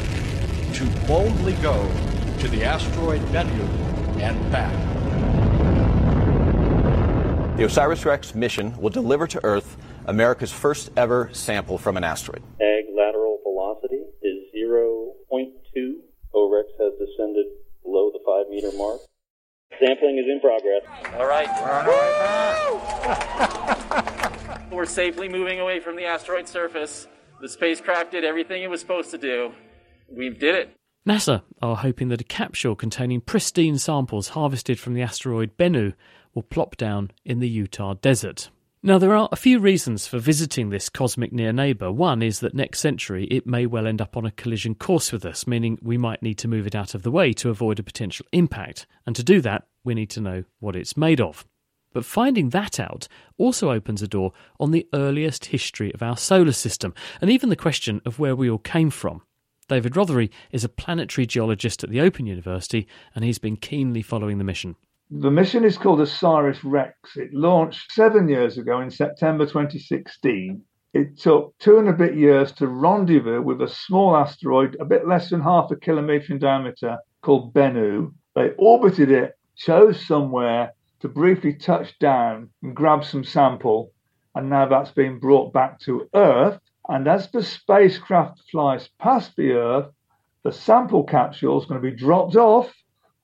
to 0.74 0.86
boldly 1.08 1.54
go 1.56 1.92
to 2.40 2.48
the 2.48 2.64
asteroid 2.64 3.22
Bennu 3.24 3.68
and 4.22 4.52
back. 4.52 4.72
The 7.58 7.66
OSIRIS 7.66 8.06
REx 8.06 8.34
mission 8.34 8.80
will 8.80 8.90
deliver 8.90 9.28
to 9.28 9.44
Earth 9.44 9.78
America's 10.06 10.52
first 10.52 10.90
ever 10.96 11.30
sample 11.34 11.78
from 11.78 11.98
an 11.98 12.04
asteroid. 12.04 12.42
Ag 12.62 12.86
lateral 12.96 13.40
velocity 13.44 14.02
is 14.24 14.42
0.2. 15.32 15.94
OREX 16.34 16.63
has 16.80 16.94
descended 17.00 17.46
below 17.84 18.12
the 18.12 18.20
5 18.26 18.50
meter 18.50 18.72
mark. 18.78 19.00
Sampling 19.80 20.17
is 20.17 20.26
in 20.28 20.39
progress. 20.41 20.84
All 21.15 21.28
right. 21.28 21.48
We're 24.72 24.86
safely 24.86 25.30
moving 25.30 25.60
away 25.60 25.80
from 25.80 25.96
the 25.96 26.06
asteroid 26.06 26.48
surface. 26.48 27.08
The 27.41 27.50
spacecraft 27.50 28.12
did 28.12 28.24
everything 28.24 28.63
it 28.63 28.70
was 28.70 28.82
supposed 28.82 29.12
to 29.12 29.17
do. 29.17 29.54
We 30.10 30.30
did 30.30 30.56
it. 30.56 30.76
NASA 31.08 31.41
are 31.62 31.78
hoping 31.78 32.10
that 32.10 32.22
a 32.22 32.26
capsule 32.26 32.76
containing 32.76 33.22
pristine 33.22 33.78
samples 33.78 34.30
harvested 34.30 34.80
from 34.80 34.94
the 34.94 35.02
asteroid 35.02 35.58
Bennu 35.58 35.94
will 36.36 36.44
plop 36.44 36.78
down 36.78 37.12
in 37.26 37.39
the 37.39 37.50
Utah 37.50 37.96
desert. 37.96 38.50
Now, 38.84 38.98
there 38.98 39.15
are 39.15 39.30
a 39.32 39.36
few 39.36 39.60
reasons 39.60 40.08
for 40.08 40.17
visiting 40.17 40.72
this 40.72 40.89
cosmic 40.89 41.32
near 41.32 41.54
neighbour. 41.54 41.91
One 41.91 42.24
is 42.24 42.39
that 42.39 42.56
next 42.56 42.80
century 42.80 43.26
it 43.26 43.46
may 43.46 43.67
well 43.67 43.86
end 43.86 44.02
up 44.02 44.17
on 44.17 44.26
a 44.26 44.32
collision 44.32 44.74
course 44.74 45.12
with 45.12 45.24
us, 45.24 45.46
meaning 45.46 45.78
we 45.84 46.00
might 46.00 46.24
need 46.24 46.39
to 46.39 46.48
move 46.48 46.65
it 46.65 46.74
out 46.74 46.96
of 46.96 47.04
the 47.04 47.12
way 47.12 47.32
to 47.34 47.52
avoid 47.52 47.78
a 47.78 47.84
potential 47.84 48.26
impact. 48.32 48.88
And 49.06 49.15
to 49.15 49.24
do 49.24 49.39
that, 49.41 49.67
we 49.84 49.94
need 49.94 50.10
to 50.12 50.20
know 50.20 50.46
what 50.60 50.76
it's 50.76 50.98
made 50.98 51.22
of. 51.22 51.46
But 51.94 52.06
finding 52.06 52.50
that 52.50 52.80
out 52.80 53.08
also 53.38 53.70
opens 53.70 54.02
a 54.02 54.08
door 54.08 54.34
on 54.60 54.72
the 54.72 54.88
earliest 54.96 55.46
history 55.46 55.94
of 55.94 56.02
our 56.02 56.17
solar 56.17 56.52
system, 56.52 56.96
and 57.22 57.30
even 57.30 57.50
the 57.50 57.56
question 57.56 58.02
of 58.04 58.17
where 58.17 58.36
we 58.36 58.50
all 58.50 58.58
came 58.58 58.89
from. 58.89 59.22
David 59.67 59.94
Rothery 59.94 60.32
is 60.52 60.63
a 60.63 60.70
planetary 60.70 61.28
geologist 61.28 61.84
at 61.84 61.91
the 61.91 62.02
Open 62.02 62.26
University, 62.26 62.88
and 63.13 63.24
he's 63.24 63.38
been 63.38 63.58
keenly 63.58 64.02
following 64.02 64.39
the 64.39 64.44
mission. 64.44 64.76
The 65.13 65.30
mission 65.30 65.65
is 65.65 65.78
called 65.78 66.00
OSIRIS 66.00 66.63
REx. 66.63 67.17
It 67.17 67.34
launched 67.34 67.91
seven 67.91 68.30
years 68.30 68.58
ago 68.58 68.80
in 68.80 68.89
September 68.89 69.45
2016. 69.45 70.63
It 70.93 71.19
took 71.19 71.54
two 71.60 71.78
and 71.78 71.89
a 71.89 71.93
bit 71.93 72.15
years 72.15 72.54
to 72.54 72.67
rendezvous 72.67 73.41
with 73.41 73.62
a 73.62 73.67
small 73.67 74.15
asteroid, 74.15 74.78
a 74.80 74.86
bit 74.86 75.06
less 75.06 75.30
than 75.30 75.41
half 75.41 75.69
a 75.69 75.76
kilometre 75.76 76.32
in 76.32 76.39
diameter, 76.39 76.97
called 77.21 77.54
Bennu. 77.54 78.13
They 78.36 78.52
orbited 78.58 79.12
it, 79.12 79.38
chose 79.58 80.00
somewhere 80.00 80.74
to 81.02 81.10
briefly 81.10 81.56
touch 81.56 82.00
down 82.00 82.50
and 82.63 82.74
grab 82.74 83.04
some 83.04 83.26
sample, 83.26 83.91
and 84.34 84.50
now 84.50 84.65
that's 84.65 84.91
been 84.91 85.19
brought 85.19 85.52
back 85.52 85.80
to 85.82 86.08
Earth 86.15 86.58
and 86.88 87.08
as 87.08 87.30
the 87.32 87.43
spacecraft 87.43 88.41
flies 88.50 88.89
past 89.00 89.36
the 89.36 89.52
Earth, 89.52 89.91
the 90.43 90.52
sample 90.52 91.04
capsule 91.04 91.60
is 91.60 91.65
going 91.65 91.82
to 91.82 91.91
be 91.91 91.95
dropped 91.95 92.36
off 92.36 92.74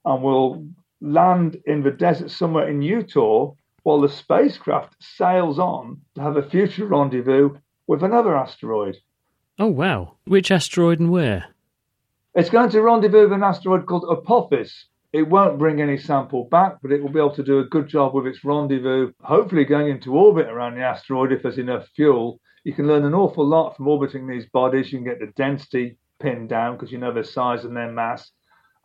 and 0.05 0.21
will 0.21 0.67
land 1.01 1.57
in 1.65 1.83
the 1.83 1.91
desert 1.91 2.31
somewhere 2.31 2.69
in 2.69 2.81
Utah 2.81 3.53
while 3.83 4.01
the 4.01 4.09
spacecraft 4.09 4.95
sails 4.99 5.59
on 5.59 6.01
to 6.15 6.21
have 6.21 6.37
a 6.37 6.49
future 6.49 6.85
rendezvous 6.85 7.57
with 7.87 8.03
another 8.03 8.35
asteroid. 8.35 8.97
Oh, 9.59 9.67
wow. 9.67 10.17
Which 10.25 10.51
asteroid 10.51 10.99
and 10.99 11.09
where? 11.09 11.45
It's 12.35 12.49
going 12.49 12.69
to 12.71 12.81
rendezvous 12.81 13.23
with 13.23 13.33
an 13.33 13.43
asteroid 13.43 13.85
called 13.85 14.05
Apophis. 14.09 14.85
It 15.13 15.29
won't 15.29 15.57
bring 15.57 15.81
any 15.81 15.97
sample 15.97 16.43
back, 16.45 16.77
but 16.81 16.91
it 16.91 17.01
will 17.01 17.09
be 17.09 17.19
able 17.19 17.35
to 17.35 17.43
do 17.43 17.59
a 17.59 17.65
good 17.65 17.87
job 17.87 18.13
with 18.13 18.27
its 18.27 18.43
rendezvous, 18.43 19.13
hopefully 19.21 19.63
going 19.63 19.87
into 19.87 20.17
orbit 20.17 20.47
around 20.47 20.75
the 20.75 20.81
asteroid 20.81 21.31
if 21.31 21.41
there's 21.41 21.57
enough 21.57 21.87
fuel 21.95 22.39
you 22.67 22.73
can 22.73 22.85
learn 22.85 23.05
an 23.05 23.13
awful 23.13 23.47
lot 23.47 23.77
from 23.77 23.87
orbiting 23.87 24.27
these 24.27 24.45
bodies. 24.47 24.91
You 24.91 24.97
can 24.97 25.07
get 25.07 25.21
the 25.21 25.31
density 25.37 25.97
pinned 26.19 26.49
down 26.49 26.75
because 26.75 26.91
you 26.91 26.97
know 26.97 27.13
their 27.13 27.23
size 27.23 27.63
and 27.63 27.77
their 27.77 27.89
mass. 27.89 28.31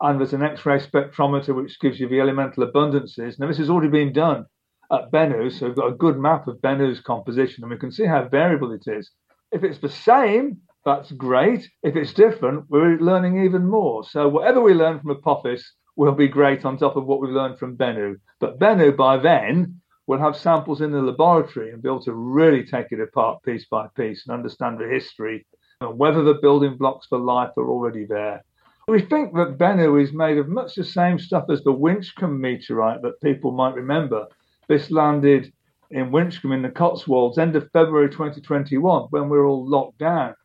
And 0.01 0.19
there's 0.19 0.33
an 0.33 0.43
X 0.43 0.65
ray 0.65 0.79
spectrometer 0.79 1.55
which 1.55 1.79
gives 1.79 1.99
you 1.99 2.07
the 2.07 2.19
elemental 2.19 2.67
abundances. 2.67 3.39
Now, 3.39 3.47
this 3.47 3.57
has 3.57 3.69
already 3.69 3.89
been 3.89 4.13
done 4.13 4.45
at 4.91 5.11
Bennu, 5.11 5.51
so 5.51 5.67
we've 5.67 5.75
got 5.75 5.91
a 5.91 5.95
good 5.95 6.17
map 6.17 6.47
of 6.47 6.57
Bennu's 6.57 6.99
composition 6.99 7.63
and 7.63 7.71
we 7.71 7.77
can 7.77 7.91
see 7.91 8.05
how 8.05 8.27
variable 8.27 8.71
it 8.71 8.83
is. 8.87 9.11
If 9.51 9.63
it's 9.63 9.79
the 9.79 9.89
same, 9.89 10.61
that's 10.85 11.11
great. 11.11 11.69
If 11.83 11.95
it's 11.95 12.13
different, 12.13 12.65
we're 12.69 12.97
learning 12.97 13.43
even 13.43 13.67
more. 13.67 14.03
So, 14.03 14.27
whatever 14.27 14.61
we 14.61 14.73
learn 14.73 14.99
from 14.99 15.11
Apophis 15.11 15.63
will 15.95 16.13
be 16.13 16.27
great 16.27 16.65
on 16.65 16.77
top 16.77 16.95
of 16.95 17.05
what 17.05 17.21
we 17.21 17.27
learned 17.27 17.59
from 17.59 17.77
Bennu. 17.77 18.15
But 18.39 18.59
Bennu, 18.59 18.97
by 18.97 19.17
then, 19.17 19.81
we'll 20.07 20.19
have 20.19 20.35
samples 20.35 20.81
in 20.81 20.91
the 20.91 21.01
laboratory 21.01 21.71
and 21.71 21.81
be 21.81 21.89
able 21.89 22.03
to 22.03 22.13
really 22.13 22.65
take 22.65 22.87
it 22.91 22.99
apart 22.99 23.43
piece 23.43 23.65
by 23.69 23.87
piece 23.95 24.25
and 24.25 24.33
understand 24.33 24.79
the 24.79 24.87
history 24.87 25.45
and 25.81 25.97
whether 25.97 26.23
the 26.23 26.39
building 26.41 26.77
blocks 26.77 27.07
for 27.07 27.19
life 27.19 27.51
are 27.57 27.69
already 27.69 28.05
there. 28.05 28.43
We 28.85 28.99
think 28.99 29.33
that 29.35 29.57
Bennu 29.57 30.01
is 30.03 30.11
made 30.11 30.37
of 30.37 30.49
much 30.49 30.75
the 30.75 30.83
same 30.83 31.17
stuff 31.17 31.45
as 31.49 31.63
the 31.63 31.71
Winchcombe 31.71 32.37
meteorite 32.37 33.01
that 33.01 33.21
people 33.21 33.51
might 33.51 33.75
remember. 33.75 34.27
This 34.67 34.91
landed 34.91 35.53
in 35.91 36.11
Winchcombe 36.11 36.53
in 36.53 36.61
the 36.61 36.69
Cotswolds, 36.69 37.37
end 37.37 37.55
of 37.55 37.71
February 37.71 38.09
2021, 38.09 39.03
when 39.09 39.29
we 39.29 39.37
were 39.37 39.45
all 39.45 39.65
locked 39.65 39.99
down. 39.99 40.35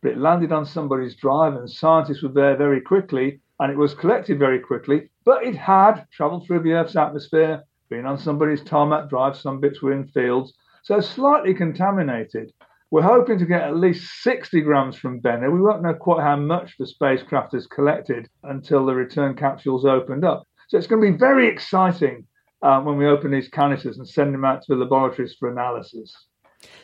But 0.00 0.12
it 0.12 0.18
landed 0.18 0.52
on 0.52 0.64
somebody's 0.64 1.16
drive, 1.16 1.54
and 1.54 1.68
scientists 1.68 2.22
were 2.22 2.28
there 2.28 2.56
very 2.56 2.80
quickly, 2.80 3.40
and 3.58 3.72
it 3.72 3.76
was 3.76 3.94
collected 3.94 4.38
very 4.38 4.60
quickly. 4.60 5.10
But 5.24 5.42
it 5.42 5.56
had 5.56 6.06
travelled 6.12 6.46
through 6.46 6.60
the 6.60 6.74
Earth's 6.74 6.94
atmosphere, 6.94 7.64
been 7.88 8.06
on 8.06 8.16
somebody's 8.16 8.62
tarmac 8.62 9.08
drive, 9.08 9.36
some 9.36 9.58
bits 9.58 9.82
were 9.82 9.92
in 9.92 10.06
fields, 10.06 10.54
so 10.84 11.00
slightly 11.00 11.52
contaminated. 11.52 12.52
We're 12.90 13.02
hoping 13.02 13.38
to 13.38 13.44
get 13.44 13.62
at 13.62 13.76
least 13.76 14.22
60 14.22 14.62
grams 14.62 14.96
from 14.96 15.20
Bennu. 15.20 15.52
We 15.52 15.60
won't 15.60 15.82
know 15.82 15.94
quite 15.94 16.22
how 16.22 16.36
much 16.36 16.76
the 16.78 16.86
spacecraft 16.86 17.52
has 17.52 17.66
collected 17.66 18.28
until 18.42 18.86
the 18.86 18.94
return 18.94 19.36
capsules 19.36 19.84
opened 19.84 20.24
up. 20.24 20.44
So 20.68 20.78
it's 20.78 20.86
going 20.86 21.02
to 21.02 21.12
be 21.12 21.18
very 21.18 21.48
exciting 21.48 22.26
uh, 22.62 22.80
when 22.80 22.96
we 22.96 23.06
open 23.06 23.30
these 23.30 23.48
canisters 23.48 23.98
and 23.98 24.08
send 24.08 24.32
them 24.32 24.44
out 24.44 24.62
to 24.62 24.74
the 24.74 24.80
laboratories 24.80 25.36
for 25.38 25.50
analysis. 25.50 26.14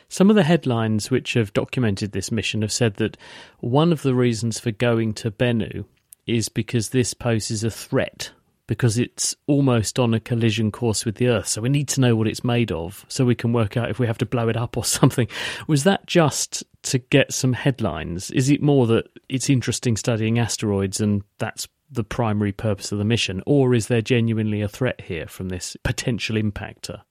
Some 0.07 0.29
of 0.29 0.35
the 0.35 0.43
headlines 0.43 1.09
which 1.09 1.33
have 1.33 1.53
documented 1.53 2.11
this 2.11 2.31
mission 2.31 2.61
have 2.61 2.71
said 2.71 2.95
that 2.95 3.17
one 3.59 3.91
of 3.91 4.03
the 4.03 4.15
reasons 4.15 4.59
for 4.59 4.71
going 4.71 5.13
to 5.15 5.31
Bennu 5.31 5.85
is 6.27 6.49
because 6.49 6.89
this 6.89 7.13
poses 7.13 7.63
a 7.63 7.71
threat 7.71 8.31
because 8.67 8.97
it's 8.97 9.35
almost 9.47 9.99
on 9.99 10.13
a 10.13 10.19
collision 10.19 10.71
course 10.71 11.05
with 11.05 11.15
the 11.15 11.27
Earth. 11.27 11.47
So 11.47 11.61
we 11.61 11.69
need 11.69 11.87
to 11.89 12.01
know 12.01 12.15
what 12.15 12.27
it's 12.27 12.43
made 12.43 12.71
of 12.71 13.05
so 13.07 13.25
we 13.25 13.35
can 13.35 13.53
work 13.53 13.77
out 13.77 13.89
if 13.89 13.99
we 13.99 14.07
have 14.07 14.17
to 14.19 14.25
blow 14.25 14.49
it 14.49 14.57
up 14.57 14.77
or 14.77 14.83
something. 14.85 15.27
Was 15.67 15.83
that 15.83 16.05
just 16.05 16.63
to 16.83 16.99
get 16.99 17.33
some 17.33 17.53
headlines? 17.53 18.31
Is 18.31 18.49
it 18.49 18.61
more 18.61 18.87
that 18.87 19.07
it's 19.29 19.49
interesting 19.49 19.97
studying 19.97 20.39
asteroids 20.39 20.99
and 20.99 21.23
that's 21.37 21.67
the 21.91 22.03
primary 22.03 22.51
purpose 22.51 22.91
of 22.91 22.97
the 22.97 23.05
mission? 23.05 23.43
Or 23.45 23.73
is 23.73 23.87
there 23.87 24.01
genuinely 24.01 24.61
a 24.61 24.67
threat 24.67 25.01
here 25.01 25.27
from 25.27 25.49
this 25.49 25.77
potential 25.83 26.35
impactor? 26.35 27.01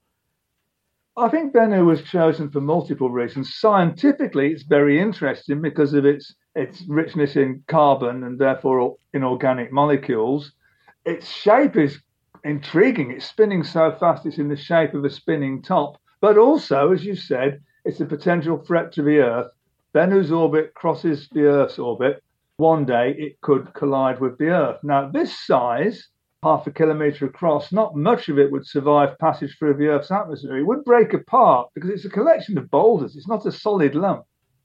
I 1.17 1.29
think 1.29 1.55
Bennu 1.55 1.87
was 1.87 2.03
chosen 2.03 2.51
for 2.51 2.61
multiple 2.61 3.09
reasons. 3.09 3.55
Scientifically, 3.55 4.51
it's 4.51 4.65
very 4.65 5.01
interesting 5.01 5.63
because 5.63 5.95
of 5.95 6.05
its 6.05 6.35
its 6.57 6.83
richness 6.89 7.37
in 7.37 7.63
carbon 7.67 8.23
and 8.23 8.39
therefore 8.39 8.97
in 9.13 9.25
organic 9.25 9.73
molecules 9.73 10.53
its 11.05 11.29
shape 11.29 11.77
is 11.77 12.01
intriguing. 12.45 13.11
It's 13.11 13.27
spinning 13.27 13.65
so 13.65 13.93
fast, 13.93 14.27
it's 14.27 14.39
in 14.39 14.49
the 14.49 14.57
shape 14.57 14.95
of 14.95 15.05
a 15.05 15.11
spinning 15.11 15.63
top. 15.63 15.97
But 16.21 16.39
also, 16.39 16.93
as 16.93 17.05
you 17.05 17.17
said, 17.17 17.61
it's 17.85 18.01
a 18.01 18.07
potential 18.07 18.59
threat 18.59 18.93
to 18.93 19.03
the 19.03 19.19
Earth. 19.19 19.53
Bennu's 19.93 20.33
orbit 20.33 20.75
crosses 20.75 21.29
the 21.33 21.45
Earth's 21.45 21.79
orbit. 21.79 22.23
One 22.57 22.85
day 22.85 23.15
it 23.19 23.41
could 23.41 23.73
collide 23.75 24.21
with 24.21 24.39
the 24.39 24.49
Earth. 24.49 24.79
Now, 24.83 25.11
this 25.11 25.39
size, 25.47 26.09
half 26.43 26.67
a 26.67 26.71
kilometre 26.71 27.27
across, 27.27 27.73
not 27.73 27.97
much 27.97 28.29
of 28.29 28.39
it 28.39 28.51
would 28.51 28.67
survive 28.67 29.19
passage 29.19 29.57
through 29.59 29.75
the 29.75 29.89
Earth's 29.89 30.11
atmosphere. 30.11 30.59
It 30.59 30.67
would 30.67 30.85
break 30.85 31.13
apart 31.13 31.69
because 31.75 31.91
it's 31.91 32.05
a 32.05 32.11
collection 32.11 32.57
of 32.59 32.71
boulders, 32.71 33.17
it's 33.17 33.29
not 33.29 33.47
a 33.47 33.53
solid 33.53 33.95
lump. 33.95 34.25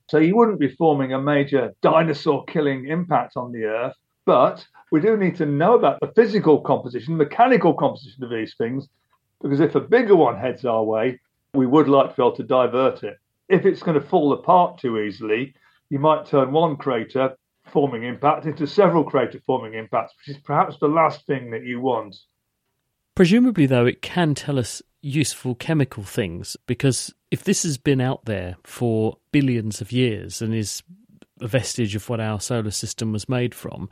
So 0.09 0.17
you 0.17 0.35
wouldn't 0.35 0.59
be 0.59 0.75
forming 0.75 1.13
a 1.13 1.21
major 1.21 1.73
dinosaur 1.81 2.43
killing 2.45 2.87
impact 2.87 3.37
on 3.37 3.51
the 3.51 3.65
Earth. 3.65 3.95
But 4.25 4.65
we 4.91 5.01
do 5.01 5.17
need 5.17 5.35
to 5.37 5.45
know 5.45 5.75
about 5.75 5.99
the 5.99 6.11
physical 6.15 6.61
composition, 6.61 7.17
mechanical 7.17 7.73
composition 7.73 8.23
of 8.23 8.29
these 8.29 8.55
things, 8.57 8.87
because 9.41 9.59
if 9.59 9.75
a 9.75 9.79
bigger 9.79 10.15
one 10.15 10.37
heads 10.37 10.65
our 10.65 10.83
way, 10.83 11.19
we 11.53 11.65
would 11.65 11.87
like 11.87 12.11
to 12.11 12.15
be 12.15 12.21
able 12.23 12.35
to 12.35 12.43
divert 12.43 13.03
it. 13.03 13.17
If 13.47 13.65
it's 13.65 13.81
going 13.81 13.99
to 13.99 14.07
fall 14.07 14.33
apart 14.33 14.79
too 14.79 14.99
easily, 14.99 15.55
you 15.89 15.99
might 15.99 16.25
turn 16.25 16.51
one 16.51 16.75
crater 16.77 17.35
forming 17.71 18.03
impact 18.03 18.45
into 18.45 18.67
several 18.67 19.03
crater 19.03 19.39
forming 19.45 19.73
impacts, 19.73 20.13
which 20.17 20.35
is 20.35 20.41
perhaps 20.43 20.77
the 20.79 20.87
last 20.87 21.25
thing 21.25 21.51
that 21.51 21.63
you 21.63 21.79
want. 21.79 22.15
Presumably, 23.15 23.65
though, 23.65 23.85
it 23.85 24.01
can 24.01 24.33
tell 24.35 24.57
us 24.59 24.81
useful 25.01 25.55
chemical 25.55 26.03
things 26.03 26.57
because 26.67 27.13
if 27.31 27.43
this 27.43 27.63
has 27.63 27.77
been 27.77 28.01
out 28.01 28.25
there 28.25 28.57
for 28.63 29.17
billions 29.31 29.81
of 29.81 29.91
years 29.91 30.41
and 30.41 30.53
is 30.53 30.83
a 31.41 31.47
vestige 31.47 31.95
of 31.95 32.09
what 32.09 32.19
our 32.19 32.39
solar 32.39 32.71
system 32.71 33.11
was 33.11 33.29
made 33.29 33.53
from, 33.55 33.89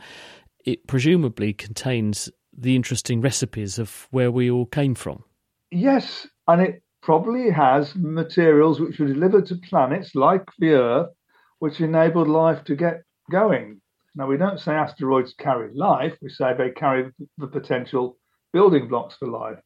it 0.65 0.87
presumably 0.87 1.53
contains 1.53 2.29
the 2.57 2.75
interesting 2.75 3.21
recipes 3.21 3.79
of 3.79 4.07
where 4.11 4.31
we 4.31 4.49
all 4.49 4.65
came 4.65 4.95
from. 4.95 5.23
Yes, 5.71 6.27
and 6.47 6.61
it 6.61 6.81
probably 7.01 7.51
has 7.51 7.95
materials 7.95 8.79
which 8.79 8.99
were 8.99 9.07
delivered 9.07 9.45
to 9.45 9.55
planets 9.55 10.15
like 10.15 10.43
the 10.59 10.71
Earth, 10.71 11.09
which 11.59 11.79
enabled 11.79 12.27
life 12.27 12.63
to 12.65 12.75
get 12.75 13.03
going. 13.31 13.79
Now, 14.15 14.27
we 14.27 14.37
don't 14.37 14.59
say 14.59 14.73
asteroids 14.73 15.33
carry 15.37 15.73
life, 15.73 16.17
we 16.21 16.29
say 16.29 16.53
they 16.57 16.71
carry 16.71 17.11
the 17.37 17.47
potential 17.47 18.17
building 18.51 18.87
blocks 18.87 19.15
for 19.17 19.27
life. 19.27 19.59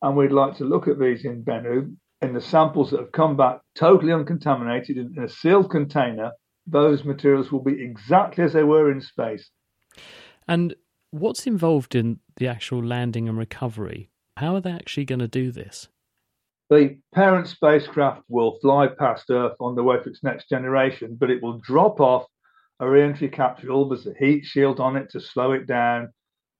And 0.00 0.16
we'd 0.16 0.32
like 0.32 0.56
to 0.56 0.64
look 0.64 0.88
at 0.88 0.98
these 0.98 1.24
in 1.24 1.44
Bennu 1.44 1.94
in 2.22 2.32
the 2.32 2.40
samples 2.40 2.90
that 2.90 3.00
have 3.00 3.12
come 3.12 3.36
back 3.36 3.60
totally 3.74 4.12
uncontaminated 4.12 4.96
in 4.96 5.22
a 5.22 5.28
sealed 5.28 5.70
container 5.70 6.32
those 6.66 7.04
materials 7.04 7.52
will 7.52 7.62
be 7.62 7.82
exactly 7.82 8.44
as 8.44 8.52
they 8.52 8.64
were 8.64 8.90
in 8.90 9.00
space. 9.00 9.50
And 10.48 10.74
what's 11.10 11.46
involved 11.46 11.94
in 11.94 12.20
the 12.36 12.48
actual 12.48 12.82
landing 12.82 13.28
and 13.28 13.38
recovery? 13.38 14.10
How 14.36 14.56
are 14.56 14.60
they 14.60 14.72
actually 14.72 15.04
going 15.04 15.20
to 15.20 15.28
do 15.28 15.52
this? 15.52 15.88
The 16.70 16.98
parent 17.14 17.46
spacecraft 17.46 18.22
will 18.28 18.58
fly 18.60 18.88
past 18.98 19.30
Earth 19.30 19.56
on 19.60 19.74
the 19.74 19.82
way 19.82 20.02
for 20.02 20.08
its 20.08 20.24
next 20.24 20.48
generation, 20.48 21.16
but 21.18 21.30
it 21.30 21.42
will 21.42 21.58
drop 21.58 22.00
off 22.00 22.26
a 22.80 22.88
re-entry 22.88 23.28
capsule. 23.28 23.88
There's 23.88 24.06
a 24.06 24.14
heat 24.18 24.44
shield 24.44 24.80
on 24.80 24.96
it 24.96 25.10
to 25.10 25.20
slow 25.20 25.52
it 25.52 25.66
down. 25.66 26.08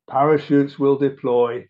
Parachutes 0.09 0.79
will 0.79 0.97
deploy, 0.97 1.67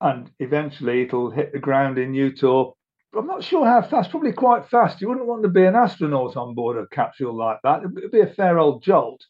and 0.00 0.30
eventually 0.40 1.02
it'll 1.02 1.30
hit 1.30 1.52
the 1.52 1.58
ground 1.58 1.96
in 1.96 2.12
Utah 2.12 2.72
I'm 3.16 3.26
not 3.26 3.42
sure 3.42 3.66
how 3.66 3.82
fast, 3.82 4.10
probably 4.10 4.32
quite 4.32 4.68
fast. 4.68 5.00
You 5.00 5.08
wouldn't 5.08 5.26
want 5.26 5.42
to 5.42 5.48
be 5.48 5.64
an 5.64 5.74
astronaut 5.74 6.36
on 6.36 6.54
board 6.54 6.76
a 6.76 6.86
capsule 6.94 7.36
like 7.36 7.58
that. 7.64 7.80
It'd 7.80 8.12
be 8.12 8.20
a 8.20 8.26
fair 8.26 8.58
old 8.58 8.82
jolt. 8.82 9.24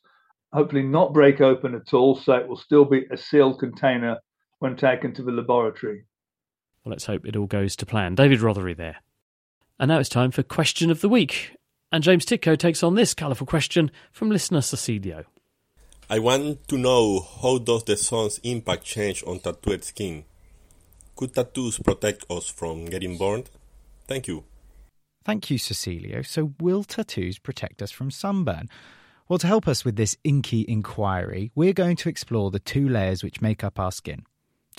Hopefully, 0.53 0.83
not 0.83 1.15
break 1.15 1.41
open 1.41 1.75
at 1.75 1.95
all, 1.95 2.17
so 2.17 2.35
it 2.35 2.49
will 2.49 2.57
still 2.57 2.85
be 2.85 3.07
a 3.11 3.17
sealed 3.17 3.59
container 3.59 4.19
when 4.59 4.77
taken 4.77 5.15
to 5.15 5.23
the 5.23 5.33
laboratory. 5.33 6.05
Well, 6.85 6.91
let's 6.91 7.07
hope 7.07 7.27
it 7.27 7.37
all 7.37 7.47
goes 7.47 7.77
to 7.77 7.87
plan. 7.87 8.15
David 8.15 8.41
Rothery 8.41 8.77
there. 8.77 8.97
And 9.79 9.89
now 9.89 9.99
it's 9.99 10.09
time 10.09 10.31
for 10.31 10.43
Question 10.43 10.91
of 10.91 11.01
the 11.01 11.09
Week. 11.09 11.57
And 11.93 12.05
James 12.05 12.27
Tytko 12.27 12.59
takes 12.59 12.83
on 12.83 12.95
this 12.95 13.15
colourful 13.15 13.47
question 13.47 13.91
from 14.13 14.31
listener 14.31 14.61
Cecilio. 14.61 15.25
I 16.09 16.19
want 16.19 16.69
to 16.69 16.77
know 16.77 17.21
how 17.43 17.59
does 17.59 17.85
the 17.85 17.97
sun's 17.97 18.41
impact 18.43 18.85
change 18.85 19.25
on 19.27 19.41
tattooed 19.41 19.85
skin? 19.85 20.25
Could 21.17 21.35
tattoos 21.35 21.79
protect 21.79 22.25
us 22.31 22.49
from 22.49 22.87
getting 22.87 23.17
burned? 23.17 23.49
Thank 24.11 24.27
you. 24.27 24.43
Thank 25.25 25.51
you, 25.51 25.57
Cecilio. 25.57 26.27
So, 26.27 26.53
will 26.59 26.83
tattoos 26.83 27.39
protect 27.39 27.81
us 27.81 27.93
from 27.93 28.11
sunburn? 28.11 28.69
Well, 29.29 29.39
to 29.39 29.47
help 29.47 29.69
us 29.69 29.85
with 29.85 29.95
this 29.95 30.17
inky 30.25 30.65
inquiry, 30.67 31.53
we're 31.55 31.73
going 31.73 31.95
to 31.99 32.09
explore 32.09 32.51
the 32.51 32.59
two 32.59 32.89
layers 32.89 33.23
which 33.23 33.41
make 33.41 33.63
up 33.63 33.79
our 33.79 33.93
skin. 33.93 34.25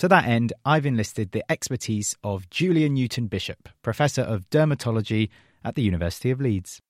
To 0.00 0.08
that 0.08 0.26
end, 0.26 0.52
I've 0.66 0.84
enlisted 0.84 1.32
the 1.32 1.50
expertise 1.50 2.14
of 2.22 2.50
Julia 2.50 2.90
Newton 2.90 3.26
Bishop, 3.26 3.70
Professor 3.80 4.20
of 4.20 4.50
Dermatology 4.50 5.30
at 5.64 5.76
the 5.76 5.82
University 5.82 6.30
of 6.30 6.38
Leeds. 6.38 6.82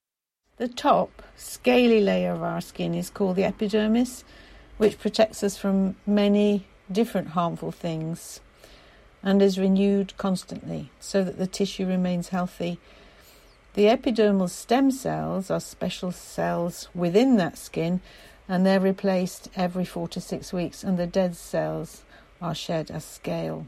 The 0.57 0.67
top, 0.67 1.21
scaly 1.37 2.01
layer 2.01 2.33
of 2.33 2.43
our 2.43 2.59
skin 2.59 2.93
is 2.93 3.09
called 3.09 3.37
the 3.37 3.45
epidermis, 3.45 4.25
which 4.75 4.99
protects 4.99 5.43
us 5.43 5.57
from 5.57 5.95
many 6.05 6.67
different 6.91 7.29
harmful 7.29 7.71
things 7.71 8.41
and 9.23 9.41
is 9.41 9.57
renewed 9.57 10.15
constantly 10.17 10.91
so 10.99 11.23
that 11.23 11.37
the 11.37 11.47
tissue 11.47 11.87
remains 11.87 12.29
healthy. 12.29 12.79
The 13.73 13.85
epidermal 13.85 14.49
stem 14.49 14.91
cells 14.91 15.49
are 15.49 15.59
special 15.59 16.11
cells 16.11 16.89
within 16.93 17.37
that 17.37 17.57
skin 17.57 18.01
and 18.47 18.65
they're 18.65 18.79
replaced 18.79 19.49
every 19.55 19.85
four 19.85 20.07
to 20.09 20.21
six 20.21 20.51
weeks, 20.51 20.83
and 20.83 20.97
the 20.97 21.07
dead 21.07 21.35
cells 21.35 22.03
are 22.41 22.55
shed 22.55 22.91
as 22.91 23.05
scale. 23.05 23.67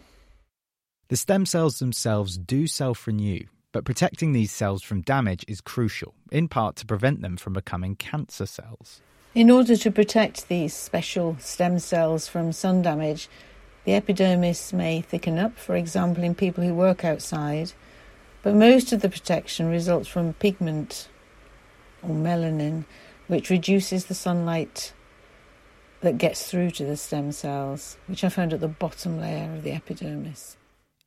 The 1.07 1.15
stem 1.15 1.45
cells 1.45 1.79
themselves 1.79 2.37
do 2.37 2.67
self 2.67 3.07
renew, 3.07 3.41
but 3.71 3.85
protecting 3.85 4.33
these 4.33 4.51
cells 4.51 4.83
from 4.83 5.01
damage 5.01 5.45
is 5.47 5.61
crucial, 5.61 6.13
in 6.31 6.47
part 6.47 6.75
to 6.77 6.85
prevent 6.85 7.21
them 7.21 7.37
from 7.37 7.53
becoming 7.53 7.95
cancer 7.95 8.45
cells. 8.45 9.01
In 9.33 9.51
order 9.51 9.75
to 9.75 9.91
protect 9.91 10.47
these 10.47 10.73
special 10.73 11.35
stem 11.39 11.79
cells 11.79 12.27
from 12.27 12.53
sun 12.53 12.81
damage, 12.81 13.29
the 13.85 13.93
epidermis 13.93 14.73
may 14.73 15.01
thicken 15.01 15.39
up, 15.39 15.57
for 15.57 15.75
example, 15.75 16.23
in 16.23 16.35
people 16.35 16.63
who 16.63 16.73
work 16.73 17.05
outside, 17.05 17.71
but 18.43 18.55
most 18.55 18.91
of 18.91 19.01
the 19.01 19.09
protection 19.09 19.69
results 19.69 20.07
from 20.07 20.33
pigment 20.33 21.07
or 22.03 22.13
melanin, 22.13 22.85
which 23.27 23.49
reduces 23.49 24.05
the 24.05 24.13
sunlight 24.13 24.93
that 26.01 26.17
gets 26.17 26.49
through 26.49 26.71
to 26.71 26.85
the 26.85 26.97
stem 26.97 27.31
cells, 27.31 27.97
which 28.07 28.23
are 28.23 28.29
found 28.29 28.53
at 28.53 28.59
the 28.59 28.67
bottom 28.67 29.19
layer 29.19 29.51
of 29.53 29.63
the 29.63 29.71
epidermis. 29.71 30.57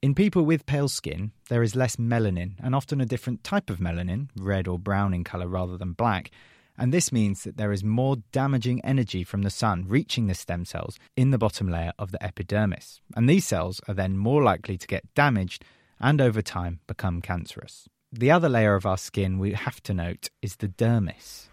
In 0.00 0.14
people 0.14 0.44
with 0.44 0.66
pale 0.66 0.88
skin, 0.88 1.32
there 1.48 1.62
is 1.62 1.74
less 1.74 1.96
melanin 1.96 2.52
and 2.60 2.74
often 2.74 3.00
a 3.00 3.06
different 3.06 3.42
type 3.42 3.68
of 3.68 3.78
melanin, 3.78 4.28
red 4.36 4.68
or 4.68 4.78
brown 4.78 5.12
in 5.12 5.24
colour 5.24 5.48
rather 5.48 5.76
than 5.76 5.92
black, 5.92 6.30
and 6.78 6.92
this 6.92 7.10
means 7.10 7.42
that 7.42 7.56
there 7.56 7.72
is 7.72 7.82
more 7.82 8.16
damaging 8.30 8.80
energy 8.84 9.24
from 9.24 9.42
the 9.42 9.50
sun 9.50 9.84
reaching 9.88 10.28
the 10.28 10.34
stem 10.34 10.64
cells 10.64 10.98
in 11.16 11.32
the 11.32 11.38
bottom 11.38 11.68
layer 11.68 11.92
of 11.98 12.12
the 12.12 12.22
epidermis. 12.22 13.00
And 13.16 13.28
these 13.28 13.44
cells 13.44 13.80
are 13.88 13.94
then 13.94 14.16
more 14.16 14.42
likely 14.42 14.78
to 14.78 14.86
get 14.86 15.12
damaged 15.14 15.64
and 15.98 16.20
over 16.20 16.40
time 16.40 16.78
become 16.86 17.20
cancerous. 17.20 17.88
The 18.12 18.30
other 18.30 18.48
layer 18.48 18.76
of 18.76 18.86
our 18.86 18.96
skin 18.96 19.38
we 19.38 19.52
have 19.52 19.82
to 19.82 19.92
note 19.92 20.30
is 20.40 20.56
the 20.56 20.68
dermis. 20.68 21.48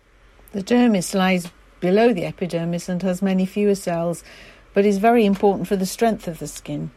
The 0.51 0.63
dermis 0.63 1.15
lies 1.15 1.51
below 1.79 2.13
the 2.13 2.25
epidermis 2.25 2.87
and 2.87 3.01
has 3.01 3.21
many 3.21 3.45
fewer 3.45 3.75
cells, 3.75 4.23
but 4.73 4.85
is 4.85 4.99
very 4.99 5.25
important 5.25 5.67
for 5.67 5.75
the 5.75 5.85
strength 5.85 6.27
of 6.27 6.39
the 6.39 6.47
skin. 6.47 6.91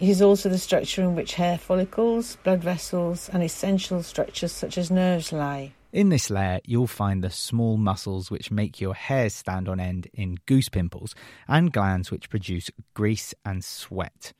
It 0.00 0.08
is 0.08 0.20
also 0.20 0.48
the 0.48 0.58
structure 0.58 1.02
in 1.02 1.14
which 1.14 1.34
hair 1.34 1.56
follicles, 1.56 2.36
blood 2.42 2.62
vessels, 2.62 3.30
and 3.32 3.42
essential 3.42 4.02
structures 4.02 4.52
such 4.52 4.76
as 4.76 4.90
nerves 4.90 5.32
lie. 5.32 5.72
In 5.94 6.08
this 6.08 6.28
layer, 6.28 6.58
you'll 6.64 6.88
find 6.88 7.22
the 7.22 7.30
small 7.30 7.76
muscles 7.76 8.28
which 8.28 8.50
make 8.50 8.80
your 8.80 8.94
hair 8.94 9.30
stand 9.30 9.68
on 9.68 9.78
end 9.78 10.08
in 10.12 10.38
goose 10.44 10.68
pimples 10.68 11.14
and 11.46 11.72
glands 11.72 12.10
which 12.10 12.28
produce 12.28 12.68
grease 12.94 13.32
and 13.44 13.64
sweat. 13.64 14.32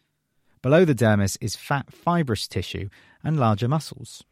Below 0.62 0.84
the 0.84 0.96
dermis 0.96 1.38
is 1.40 1.54
fat 1.54 1.92
fibrous 1.92 2.48
tissue 2.48 2.88
and 3.22 3.38
larger 3.38 3.68
muscles. 3.68 4.24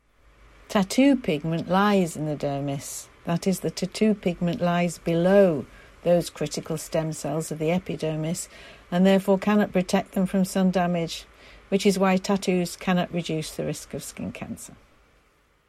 Tattoo 0.68 1.14
pigment 1.14 1.68
lies 1.68 2.16
in 2.16 2.26
the 2.26 2.34
dermis. 2.34 3.06
That 3.24 3.46
is, 3.46 3.60
the 3.60 3.70
tattoo 3.70 4.14
pigment 4.14 4.60
lies 4.60 4.98
below 4.98 5.64
those 6.02 6.28
critical 6.28 6.76
stem 6.76 7.12
cells 7.12 7.52
of 7.52 7.60
the 7.60 7.70
epidermis 7.70 8.48
and 8.90 9.06
therefore 9.06 9.38
cannot 9.38 9.70
protect 9.70 10.12
them 10.12 10.26
from 10.26 10.44
sun 10.44 10.72
damage, 10.72 11.24
which 11.68 11.86
is 11.86 12.00
why 12.00 12.16
tattoos 12.16 12.74
cannot 12.74 13.14
reduce 13.14 13.54
the 13.54 13.64
risk 13.64 13.94
of 13.94 14.02
skin 14.02 14.32
cancer. 14.32 14.74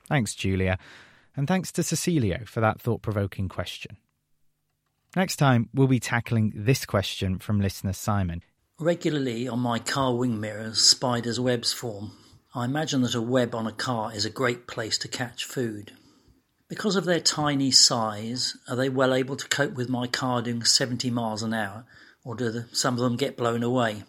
Thanks, 0.07 0.33
Julia. 0.33 0.79
And 1.35 1.47
thanks 1.47 1.71
to 1.73 1.81
Cecilio 1.83 2.47
for 2.47 2.61
that 2.61 2.79
thought 2.79 3.01
provoking 3.01 3.49
question. 3.49 3.97
Next 5.15 5.37
time, 5.37 5.69
we'll 5.73 5.87
be 5.87 5.99
tackling 5.99 6.53
this 6.55 6.85
question 6.85 7.39
from 7.39 7.61
listener 7.61 7.93
Simon. 7.93 8.41
Regularly 8.79 9.47
on 9.47 9.59
my 9.59 9.79
car 9.79 10.15
wing 10.15 10.39
mirrors, 10.39 10.81
spiders' 10.81 11.39
webs 11.39 11.71
form. 11.71 12.11
I 12.55 12.65
imagine 12.65 13.01
that 13.01 13.15
a 13.15 13.21
web 13.21 13.55
on 13.55 13.67
a 13.67 13.71
car 13.71 14.13
is 14.13 14.25
a 14.25 14.31
great 14.31 14.67
place 14.67 14.97
to 14.99 15.07
catch 15.07 15.45
food. 15.45 15.91
Because 16.67 16.95
of 16.95 17.05
their 17.05 17.19
tiny 17.19 17.69
size, 17.71 18.57
are 18.67 18.75
they 18.75 18.89
well 18.89 19.13
able 19.13 19.35
to 19.35 19.47
cope 19.47 19.73
with 19.73 19.89
my 19.89 20.07
car 20.07 20.41
doing 20.41 20.63
70 20.63 21.11
miles 21.11 21.43
an 21.43 21.53
hour, 21.53 21.85
or 22.23 22.35
do 22.35 22.49
the, 22.49 22.67
some 22.71 22.95
of 22.95 23.01
them 23.01 23.15
get 23.15 23.37
blown 23.37 23.61
away? 23.61 24.03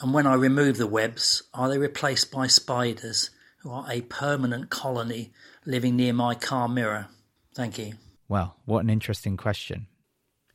And 0.00 0.14
when 0.14 0.26
I 0.26 0.34
remove 0.34 0.76
the 0.76 0.86
webs, 0.86 1.42
are 1.52 1.68
they 1.68 1.76
replaced 1.76 2.30
by 2.30 2.46
spiders, 2.46 3.30
who 3.58 3.70
are 3.70 3.86
a 3.90 4.02
permanent 4.02 4.70
colony 4.70 5.32
living 5.68 5.94
near 5.94 6.12
my 6.12 6.34
car 6.34 6.66
mirror? 6.66 7.06
Thank 7.54 7.78
you. 7.78 7.94
Well, 8.28 8.56
what 8.64 8.82
an 8.82 8.90
interesting 8.90 9.36
question. 9.36 9.86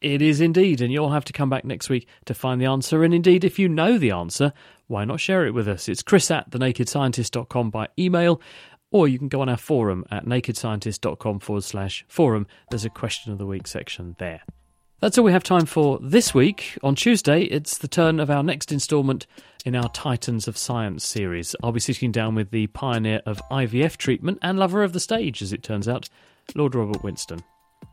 It 0.02 0.21
is 0.21 0.41
indeed, 0.41 0.82
and 0.82 0.91
you'll 0.91 1.12
have 1.12 1.23
to 1.26 1.34
come 1.34 1.49
back 1.49 1.63
next 1.63 1.89
week 1.89 2.08
to 2.26 2.34
find 2.34 2.60
the 2.60 2.65
answer. 2.65 3.06
And 3.06 3.13
indeed, 3.13 3.45
if 3.45 3.58
you 3.58 3.69
know 3.69 3.97
the 3.97 4.12
answer, 4.12 4.52
why 4.88 5.06
not 5.06 5.21
share 5.21 5.45
it 5.45 5.54
with 5.54 5.67
us? 5.67 5.88
It's 5.88 6.04
chris 6.04 6.30
at 6.30 6.52
thenakedscientist.com 6.52 7.69
by 7.69 7.88
email, 7.97 8.41
or 8.91 9.08
you 9.08 9.17
can 9.17 9.30
go 9.30 9.41
on 9.41 9.47
our 9.47 9.58
forum 9.58 10.04
at 10.12 10.26
nakedscientist.com 10.26 11.39
forward 11.39 11.63
slash 11.63 12.04
forum. 12.10 12.47
There's 12.69 12.84
a 12.84 12.89
question 12.89 13.32
of 13.32 13.38
the 13.38 13.45
week 13.45 13.65
section 13.65 14.17
there. 14.19 14.41
That's 14.99 15.17
all 15.17 15.26
we 15.26 15.32
have 15.32 15.43
time 15.43 15.65
for 15.65 15.99
this 16.02 16.34
week. 16.34 16.78
On 16.82 16.95
Tuesday, 16.95 17.43
it's 17.43 17.78
the 17.78 17.88
turn 17.88 18.19
of 18.19 18.30
our 18.30 18.43
next 18.43 18.71
instalment 18.71 19.26
in 19.65 19.76
our 19.76 19.89
Titans 19.89 20.47
of 20.47 20.58
Science 20.58 21.06
series. 21.06 21.56
I'll 21.63 21.71
be 21.71 21.80
sitting 21.80 22.12
down 22.12 22.36
with 22.36 22.52
the 22.52 22.67
pioneer 22.67 23.21
of 23.26 23.41
IVF 23.52 23.97
treatment 23.97 24.39
and 24.41 24.60
lover 24.60 24.84
of 24.84 24.93
the 24.93 24.99
stage, 24.99 25.41
as 25.41 25.54
it 25.54 25.63
turns 25.63 25.88
out, 25.88 26.10
Lord 26.56 26.76
Robert 26.76 27.04
Winston. 27.04 27.43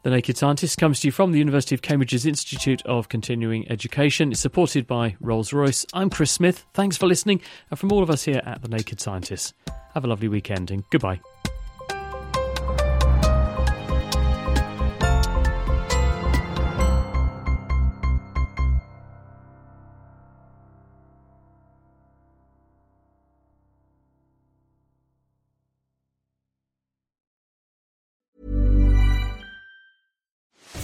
The 0.03 0.11
Naked 0.11 0.37
Scientist 0.37 0.79
comes 0.79 1.01
to 1.01 1.09
you 1.09 1.13
from 1.13 1.33
the 1.33 1.39
University 1.39 1.75
of 1.75 1.83
Cambridge's 1.83 2.25
Institute 2.25 2.81
of 2.87 3.09
Continuing 3.09 3.71
Education. 3.71 4.33
It's 4.33 4.41
supported 4.41 4.87
by 4.87 5.17
Rolls 5.21 5.53
Royce. 5.53 5.85
I'm 5.93 6.11
Chris 6.11 6.31
Smith. 6.31 6.65
Thanks 6.73 6.97
for 6.97 7.07
listening. 7.07 7.41
And 7.71 7.79
from 7.79 7.93
all 7.93 8.03
of 8.03 8.11
us 8.11 8.25
here 8.25 8.41
at 8.47 8.63
The 8.63 8.69
Naked 8.69 9.01
Scientist, 9.01 9.55
have 9.95 10.05
a 10.05 10.09
lovely 10.09 10.29
weekend 10.29 10.71
and 10.71 10.85
goodbye. 10.91 11.21